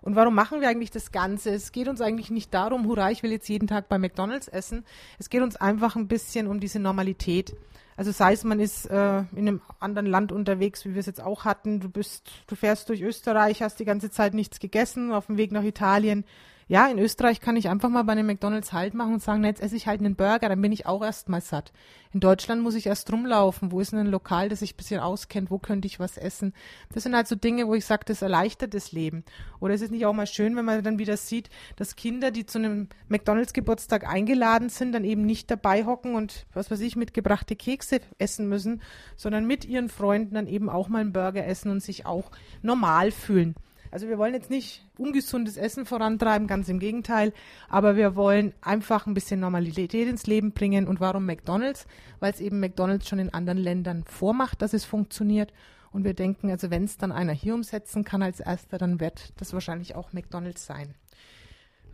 Und 0.00 0.16
warum 0.16 0.34
machen 0.34 0.60
wir 0.60 0.68
eigentlich 0.68 0.90
das 0.90 1.12
Ganze? 1.12 1.50
Es 1.50 1.72
geht 1.72 1.88
uns 1.88 2.00
eigentlich 2.00 2.30
nicht 2.30 2.52
darum, 2.54 2.86
hurra, 2.86 3.10
ich 3.10 3.22
will 3.22 3.32
jetzt 3.32 3.48
jeden 3.48 3.66
Tag 3.66 3.88
bei 3.88 3.98
McDonalds 3.98 4.48
essen. 4.48 4.84
Es 5.18 5.28
geht 5.28 5.42
uns 5.42 5.56
einfach 5.56 5.96
ein 5.96 6.08
bisschen 6.08 6.46
um 6.46 6.60
diese 6.60 6.78
Normalität. 6.78 7.56
Also 7.96 8.12
sei 8.12 8.32
es, 8.32 8.44
man 8.44 8.60
ist 8.60 8.86
äh, 8.86 9.18
in 9.34 9.48
einem 9.48 9.60
anderen 9.80 10.06
Land 10.06 10.30
unterwegs, 10.30 10.84
wie 10.84 10.94
wir 10.94 11.00
es 11.00 11.06
jetzt 11.06 11.20
auch 11.20 11.44
hatten. 11.44 11.80
Du 11.80 11.88
bist, 11.88 12.30
du 12.46 12.54
fährst 12.54 12.88
durch 12.88 13.02
Österreich, 13.02 13.60
hast 13.60 13.80
die 13.80 13.84
ganze 13.84 14.08
Zeit 14.10 14.34
nichts 14.34 14.60
gegessen, 14.60 15.12
auf 15.12 15.26
dem 15.26 15.36
Weg 15.36 15.50
nach 15.50 15.64
Italien 15.64 16.24
ja, 16.68 16.86
in 16.86 16.98
Österreich 16.98 17.40
kann 17.40 17.56
ich 17.56 17.70
einfach 17.70 17.88
mal 17.88 18.02
bei 18.02 18.12
einem 18.12 18.26
McDonalds 18.26 18.74
Halt 18.74 18.92
machen 18.92 19.14
und 19.14 19.22
sagen, 19.22 19.42
jetzt 19.42 19.62
esse 19.62 19.74
ich 19.74 19.86
halt 19.86 20.00
einen 20.00 20.16
Burger, 20.16 20.50
dann 20.50 20.60
bin 20.60 20.70
ich 20.70 20.84
auch 20.84 21.02
erstmal 21.02 21.40
satt. 21.40 21.72
In 22.12 22.20
Deutschland 22.20 22.62
muss 22.62 22.74
ich 22.74 22.86
erst 22.86 23.10
rumlaufen. 23.10 23.72
Wo 23.72 23.80
ist 23.80 23.92
denn 23.92 24.00
ein 24.00 24.06
Lokal, 24.06 24.50
das 24.50 24.58
sich 24.58 24.74
ein 24.74 24.76
bisschen 24.76 25.00
auskennt? 25.00 25.50
Wo 25.50 25.58
könnte 25.58 25.86
ich 25.86 25.98
was 25.98 26.18
essen? 26.18 26.52
Das 26.92 27.04
sind 27.04 27.16
halt 27.16 27.26
so 27.26 27.36
Dinge, 27.36 27.66
wo 27.66 27.74
ich 27.74 27.86
sage, 27.86 28.04
das 28.04 28.20
erleichtert 28.20 28.74
das 28.74 28.92
Leben. 28.92 29.24
Oder 29.60 29.74
ist 29.74 29.82
es 29.82 29.90
nicht 29.90 30.04
auch 30.04 30.12
mal 30.12 30.26
schön, 30.26 30.56
wenn 30.56 30.66
man 30.66 30.82
dann 30.82 30.98
wieder 30.98 31.16
sieht, 31.16 31.48
dass 31.76 31.96
Kinder, 31.96 32.30
die 32.30 32.44
zu 32.44 32.58
einem 32.58 32.88
McDonalds 33.08 33.54
Geburtstag 33.54 34.06
eingeladen 34.06 34.68
sind, 34.68 34.92
dann 34.92 35.04
eben 35.04 35.24
nicht 35.24 35.50
dabei 35.50 35.86
hocken 35.86 36.14
und 36.16 36.46
was 36.52 36.70
weiß 36.70 36.80
ich, 36.80 36.96
mitgebrachte 36.96 37.56
Kekse 37.56 38.00
essen 38.18 38.46
müssen, 38.46 38.82
sondern 39.16 39.46
mit 39.46 39.64
ihren 39.64 39.88
Freunden 39.88 40.34
dann 40.34 40.46
eben 40.46 40.68
auch 40.68 40.88
mal 40.88 41.00
einen 41.00 41.14
Burger 41.14 41.46
essen 41.46 41.70
und 41.70 41.82
sich 41.82 42.04
auch 42.04 42.30
normal 42.60 43.10
fühlen. 43.10 43.54
Also 43.90 44.08
wir 44.08 44.18
wollen 44.18 44.34
jetzt 44.34 44.50
nicht 44.50 44.84
ungesundes 44.96 45.56
Essen 45.56 45.86
vorantreiben, 45.86 46.46
ganz 46.46 46.68
im 46.68 46.78
Gegenteil, 46.78 47.32
aber 47.68 47.96
wir 47.96 48.16
wollen 48.16 48.52
einfach 48.60 49.06
ein 49.06 49.14
bisschen 49.14 49.40
Normalität 49.40 50.08
ins 50.08 50.26
Leben 50.26 50.52
bringen. 50.52 50.86
Und 50.86 51.00
warum 51.00 51.26
McDonald's? 51.26 51.86
Weil 52.20 52.32
es 52.32 52.40
eben 52.40 52.60
McDonald's 52.60 53.08
schon 53.08 53.18
in 53.18 53.32
anderen 53.32 53.58
Ländern 53.58 54.04
vormacht, 54.04 54.62
dass 54.62 54.74
es 54.74 54.84
funktioniert. 54.84 55.52
Und 55.90 56.04
wir 56.04 56.14
denken, 56.14 56.50
also 56.50 56.70
wenn 56.70 56.84
es 56.84 56.98
dann 56.98 57.12
einer 57.12 57.32
hier 57.32 57.54
umsetzen 57.54 58.04
kann 58.04 58.22
als 58.22 58.40
erster, 58.40 58.78
dann 58.78 59.00
wird 59.00 59.32
das 59.38 59.52
wahrscheinlich 59.52 59.94
auch 59.94 60.12
McDonald's 60.12 60.66
sein. 60.66 60.94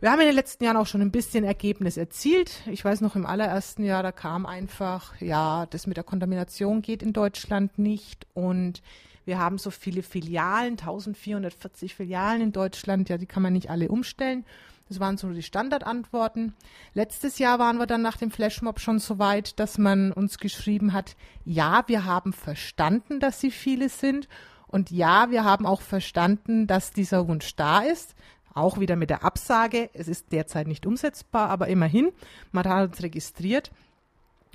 Wir 0.01 0.11
haben 0.11 0.21
in 0.21 0.27
den 0.27 0.35
letzten 0.35 0.65
Jahren 0.65 0.77
auch 0.77 0.87
schon 0.87 1.01
ein 1.01 1.13
bisschen 1.13 1.45
Ergebnis 1.45 1.97
erzielt. 1.97 2.61
Ich 2.67 2.85
weiß 2.85 3.01
noch, 3.01 3.17
im 3.17 3.25
allerersten 3.25 3.85
Jahr, 3.85 4.03
da 4.03 4.13
kam 4.13 4.45
einfach, 4.45 5.19
ja, 5.21 5.67
das 5.67 5.87
mit 5.87 5.97
der 5.97 6.05
Kontamination 6.05 6.83
geht 6.83 7.03
in 7.03 7.13
Deutschland 7.15 7.79
nicht 7.79 8.27
und 8.35 8.83
wir 9.25 9.39
haben 9.39 9.59
so 9.59 9.71
viele 9.71 10.03
Filialen, 10.03 10.73
1440 10.73 11.95
Filialen 11.95 12.41
in 12.43 12.53
Deutschland, 12.53 13.09
ja, 13.09 13.19
die 13.19 13.27
kann 13.27 13.43
man 13.43 13.53
nicht 13.53 13.71
alle 13.71 13.89
umstellen. 13.89 14.45
Das 14.89 15.01
waren 15.01 15.17
so 15.17 15.31
die 15.31 15.43
Standardantworten. 15.43 16.55
Letztes 16.93 17.39
Jahr 17.39 17.59
waren 17.59 17.79
wir 17.79 17.87
dann 17.87 18.03
nach 18.03 18.19
dem 18.19 18.31
Flashmob 18.31 18.81
schon 18.81 18.99
so 18.99 19.19
weit, 19.19 19.59
dass 19.59 19.79
man 19.79 20.13
uns 20.13 20.39
geschrieben 20.39 20.93
hat, 20.93 21.17
ja, 21.45 21.85
wir 21.87 22.05
haben 22.05 22.33
verstanden, 22.35 23.19
dass 23.19 23.41
sie 23.41 23.51
viele 23.51 23.89
sind. 23.89 24.29
Und 24.67 24.91
ja, 24.91 25.31
wir 25.31 25.45
haben 25.45 25.67
auch 25.67 25.81
verstanden, 25.81 26.67
dass 26.67 26.91
dieser 26.91 27.29
Wunsch 27.29 27.57
da 27.57 27.81
ist. 27.81 28.15
Auch 28.53 28.79
wieder 28.79 28.95
mit 28.95 29.09
der 29.09 29.25
Absage. 29.25 29.89
Es 29.95 30.07
ist 30.07 30.33
derzeit 30.33 30.69
nicht 30.69 30.85
umsetzbar, 30.85 31.49
aber 31.49 31.69
immerhin, 31.69 32.13
man 32.53 32.69
hat 32.69 32.91
uns 32.91 33.03
registriert. 33.03 33.73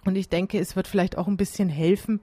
Und 0.05 0.15
ich 0.15 0.29
denke, 0.29 0.59
es 0.59 0.75
wird 0.75 0.87
vielleicht 0.87 1.17
auch 1.17 1.27
ein 1.27 1.37
bisschen 1.37 1.69
helfen, 1.69 2.21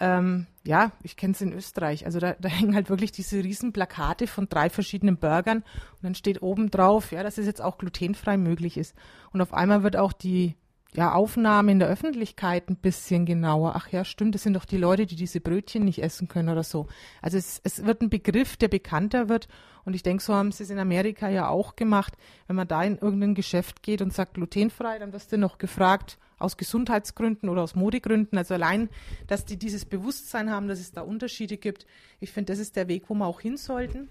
ähm, 0.00 0.46
ja, 0.66 0.92
ich 1.02 1.16
kenne 1.16 1.32
es 1.32 1.40
in 1.40 1.52
Österreich. 1.52 2.06
Also 2.06 2.18
da, 2.18 2.34
da, 2.38 2.48
hängen 2.48 2.74
halt 2.74 2.90
wirklich 2.90 3.12
diese 3.12 3.44
riesen 3.44 3.72
Plakate 3.72 4.26
von 4.26 4.48
drei 4.48 4.70
verschiedenen 4.70 5.18
Burgern 5.18 5.58
und 5.58 6.02
dann 6.02 6.14
steht 6.14 6.42
oben 6.42 6.70
drauf, 6.70 7.12
ja, 7.12 7.22
dass 7.22 7.38
es 7.38 7.46
jetzt 7.46 7.62
auch 7.62 7.78
glutenfrei 7.78 8.36
möglich 8.36 8.76
ist. 8.76 8.94
Und 9.32 9.40
auf 9.40 9.52
einmal 9.54 9.82
wird 9.82 9.96
auch 9.96 10.12
die 10.12 10.56
ja, 10.94 11.12
Aufnahme 11.12 11.70
in 11.72 11.78
der 11.78 11.88
Öffentlichkeit 11.88 12.68
ein 12.68 12.76
bisschen 12.76 13.24
genauer. 13.24 13.74
Ach 13.76 13.88
ja, 13.90 14.04
stimmt, 14.04 14.34
das 14.34 14.42
sind 14.42 14.54
doch 14.54 14.64
die 14.64 14.76
Leute, 14.76 15.06
die 15.06 15.16
diese 15.16 15.40
Brötchen 15.40 15.84
nicht 15.84 16.02
essen 16.02 16.26
können 16.26 16.48
oder 16.48 16.64
so. 16.64 16.88
Also 17.22 17.38
es, 17.38 17.60
es 17.62 17.84
wird 17.84 18.02
ein 18.02 18.10
Begriff, 18.10 18.56
der 18.56 18.68
bekannter 18.68 19.28
wird. 19.28 19.48
Und 19.84 19.94
ich 19.94 20.02
denke, 20.02 20.22
so 20.22 20.34
haben 20.34 20.52
sie 20.52 20.64
es 20.64 20.70
in 20.70 20.78
Amerika 20.78 21.28
ja 21.28 21.48
auch 21.48 21.76
gemacht. 21.76 22.14
Wenn 22.48 22.56
man 22.56 22.68
da 22.68 22.82
in 22.82 22.98
irgendein 22.98 23.34
Geschäft 23.34 23.82
geht 23.82 24.02
und 24.02 24.12
sagt 24.12 24.34
glutenfrei, 24.34 24.98
dann 24.98 25.12
wirst 25.12 25.32
du 25.32 25.38
noch 25.38 25.58
gefragt, 25.58 26.18
aus 26.40 26.56
Gesundheitsgründen 26.56 27.48
oder 27.48 27.62
aus 27.62 27.76
Modegründen. 27.76 28.36
Also 28.36 28.54
allein, 28.54 28.88
dass 29.28 29.44
die 29.44 29.58
dieses 29.58 29.84
Bewusstsein 29.84 30.50
haben, 30.50 30.68
dass 30.68 30.80
es 30.80 30.90
da 30.90 31.02
Unterschiede 31.02 31.56
gibt. 31.56 31.86
Ich 32.18 32.32
finde, 32.32 32.52
das 32.52 32.58
ist 32.58 32.76
der 32.76 32.88
Weg, 32.88 33.04
wo 33.08 33.14
wir 33.14 33.26
auch 33.26 33.40
hin 33.40 33.56
sollten. 33.56 34.08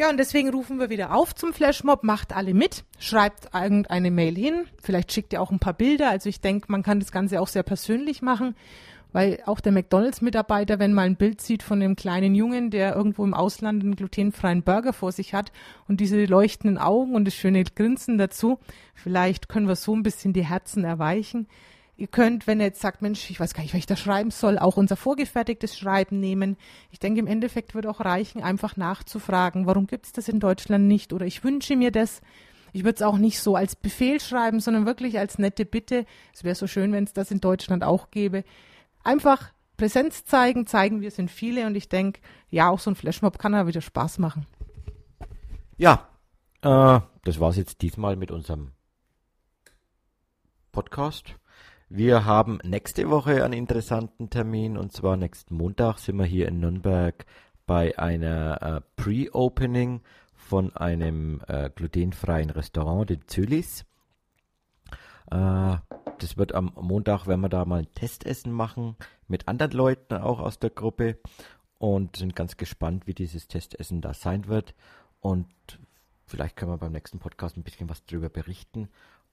Ja, 0.00 0.08
und 0.08 0.16
deswegen 0.16 0.48
rufen 0.48 0.80
wir 0.80 0.88
wieder 0.88 1.14
auf 1.14 1.34
zum 1.34 1.52
Flashmob. 1.52 2.04
Macht 2.04 2.34
alle 2.34 2.54
mit, 2.54 2.84
schreibt 2.98 3.52
irgendeine 3.52 4.10
Mail 4.10 4.34
hin. 4.34 4.64
Vielleicht 4.82 5.12
schickt 5.12 5.34
ihr 5.34 5.42
auch 5.42 5.50
ein 5.50 5.58
paar 5.58 5.74
Bilder. 5.74 6.08
Also 6.08 6.30
ich 6.30 6.40
denke, 6.40 6.72
man 6.72 6.82
kann 6.82 7.00
das 7.00 7.12
Ganze 7.12 7.38
auch 7.38 7.48
sehr 7.48 7.64
persönlich 7.64 8.22
machen, 8.22 8.56
weil 9.12 9.42
auch 9.44 9.60
der 9.60 9.72
McDonalds-Mitarbeiter, 9.72 10.78
wenn 10.78 10.94
mal 10.94 11.04
ein 11.04 11.16
Bild 11.16 11.42
sieht 11.42 11.62
von 11.62 11.80
dem 11.80 11.96
kleinen 11.96 12.34
Jungen, 12.34 12.70
der 12.70 12.96
irgendwo 12.96 13.24
im 13.24 13.34
Ausland 13.34 13.84
einen 13.84 13.94
glutenfreien 13.94 14.62
Burger 14.62 14.94
vor 14.94 15.12
sich 15.12 15.34
hat 15.34 15.52
und 15.86 16.00
diese 16.00 16.24
leuchtenden 16.24 16.78
Augen 16.78 17.14
und 17.14 17.26
das 17.26 17.34
schöne 17.34 17.62
Grinsen 17.62 18.16
dazu, 18.16 18.58
vielleicht 18.94 19.50
können 19.50 19.68
wir 19.68 19.76
so 19.76 19.94
ein 19.94 20.02
bisschen 20.02 20.32
die 20.32 20.46
Herzen 20.46 20.82
erweichen. 20.82 21.46
Ihr 22.00 22.06
könnt, 22.06 22.46
wenn 22.46 22.60
ihr 22.60 22.64
jetzt 22.64 22.80
sagt, 22.80 23.02
Mensch, 23.02 23.28
ich 23.28 23.38
weiß 23.38 23.52
gar 23.52 23.62
nicht, 23.62 23.74
was 23.74 23.80
ich 23.80 23.86
da 23.86 23.94
schreiben 23.94 24.30
soll, 24.30 24.58
auch 24.58 24.78
unser 24.78 24.96
vorgefertigtes 24.96 25.76
Schreiben 25.76 26.18
nehmen. 26.18 26.56
Ich 26.90 26.98
denke, 26.98 27.20
im 27.20 27.26
Endeffekt 27.26 27.74
wird 27.74 27.86
auch 27.86 28.00
reichen, 28.00 28.42
einfach 28.42 28.78
nachzufragen, 28.78 29.66
warum 29.66 29.86
gibt 29.86 30.06
es 30.06 30.12
das 30.12 30.26
in 30.26 30.40
Deutschland 30.40 30.86
nicht 30.86 31.12
oder 31.12 31.26
ich 31.26 31.44
wünsche 31.44 31.76
mir 31.76 31.90
das. 31.90 32.22
Ich 32.72 32.84
würde 32.84 32.94
es 32.94 33.02
auch 33.02 33.18
nicht 33.18 33.38
so 33.38 33.54
als 33.54 33.76
Befehl 33.76 34.18
schreiben, 34.18 34.60
sondern 34.60 34.86
wirklich 34.86 35.18
als 35.18 35.38
nette 35.38 35.66
Bitte. 35.66 36.06
Es 36.32 36.42
wäre 36.42 36.54
so 36.54 36.66
schön, 36.66 36.90
wenn 36.92 37.04
es 37.04 37.12
das 37.12 37.30
in 37.30 37.42
Deutschland 37.42 37.84
auch 37.84 38.10
gäbe. 38.10 38.44
Einfach 39.04 39.52
Präsenz 39.76 40.24
zeigen, 40.24 40.66
zeigen, 40.66 41.02
wir 41.02 41.10
sind 41.10 41.30
viele 41.30 41.66
und 41.66 41.74
ich 41.74 41.90
denke, 41.90 42.22
ja, 42.48 42.70
auch 42.70 42.80
so 42.80 42.90
ein 42.90 42.96
Flashmob 42.96 43.38
kann 43.38 43.52
ja 43.52 43.66
wieder 43.66 43.82
Spaß 43.82 44.18
machen. 44.20 44.46
Ja, 45.76 46.08
äh, 46.62 47.00
das 47.24 47.36
es 47.36 47.56
jetzt 47.56 47.82
diesmal 47.82 48.16
mit 48.16 48.30
unserem 48.30 48.70
Podcast. 50.72 51.34
Wir 51.92 52.24
haben 52.24 52.60
nächste 52.62 53.10
Woche 53.10 53.44
einen 53.44 53.52
interessanten 53.52 54.30
Termin 54.30 54.76
und 54.76 54.92
zwar 54.92 55.16
nächsten 55.16 55.56
Montag 55.56 55.98
sind 55.98 56.18
wir 56.18 56.24
hier 56.24 56.46
in 56.46 56.60
Nürnberg 56.60 57.26
bei 57.66 57.98
einer 57.98 58.62
äh, 58.62 58.80
Pre-Opening 58.94 60.00
von 60.32 60.76
einem 60.76 61.42
äh, 61.48 61.68
glutenfreien 61.74 62.50
Restaurant, 62.50 63.10
den 63.10 63.26
Zülis. 63.26 63.84
Äh, 65.32 65.78
das 66.18 66.36
wird 66.36 66.54
am 66.54 66.72
Montag, 66.80 67.26
wenn 67.26 67.40
wir 67.40 67.48
da 67.48 67.64
mal 67.64 67.80
ein 67.80 67.92
Testessen 67.92 68.52
machen, 68.52 68.94
mit 69.26 69.48
anderen 69.48 69.72
Leuten 69.72 70.14
auch 70.14 70.38
aus 70.38 70.60
der 70.60 70.70
Gruppe 70.70 71.18
und 71.78 72.14
sind 72.14 72.36
ganz 72.36 72.56
gespannt, 72.56 73.08
wie 73.08 73.14
dieses 73.14 73.48
Testessen 73.48 74.00
da 74.00 74.14
sein 74.14 74.46
wird. 74.46 74.76
Und 75.18 75.48
vielleicht 76.24 76.54
können 76.54 76.70
wir 76.70 76.78
beim 76.78 76.92
nächsten 76.92 77.18
Podcast 77.18 77.56
ein 77.56 77.64
bisschen 77.64 77.88
was 77.88 78.04
darüber 78.04 78.28
berichten 78.28 78.90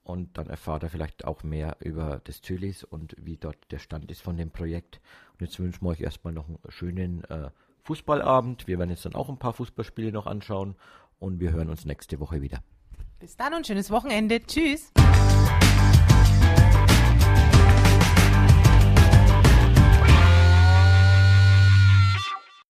und 0.08 0.38
dann 0.38 0.48
erfahrt 0.48 0.84
er 0.84 0.90
vielleicht 0.90 1.26
auch 1.26 1.44
mehr 1.44 1.76
über 1.82 2.22
das 2.24 2.42
Zülis 2.42 2.86
und 2.86 3.14
wie 3.20 3.36
dort 3.36 3.58
der 3.72 3.80
Stand 3.80 4.10
ist 4.10 4.22
von 4.22 4.38
dem 4.38 4.52
Projekt. 4.52 5.02
Und 5.34 5.46
jetzt 5.46 5.60
wünschen 5.60 5.84
wir 5.84 5.90
euch 5.90 6.00
erstmal 6.00 6.32
noch 6.32 6.48
einen 6.48 6.60
schönen 6.70 7.26
äh, 7.26 7.50
Fußballabend. 7.84 8.68
Wir 8.68 8.80
werden 8.80 8.90
jetzt 8.90 9.04
dann 9.04 9.16
auch 9.16 9.28
ein 9.28 9.38
paar 9.38 9.52
Fußballspiele 9.52 10.14
noch 10.14 10.26
anschauen 10.26 10.76
und 11.20 11.42
wir 11.42 11.52
hören 11.52 11.70
uns 11.70 11.84
nächste 11.84 12.22
Woche 12.22 12.42
wieder. 12.42 12.64
Bis 13.20 13.36
dann 13.36 13.54
und 13.54 13.68
schönes 13.68 13.92
Wochenende. 13.92 14.42
Tschüss. 14.42 14.94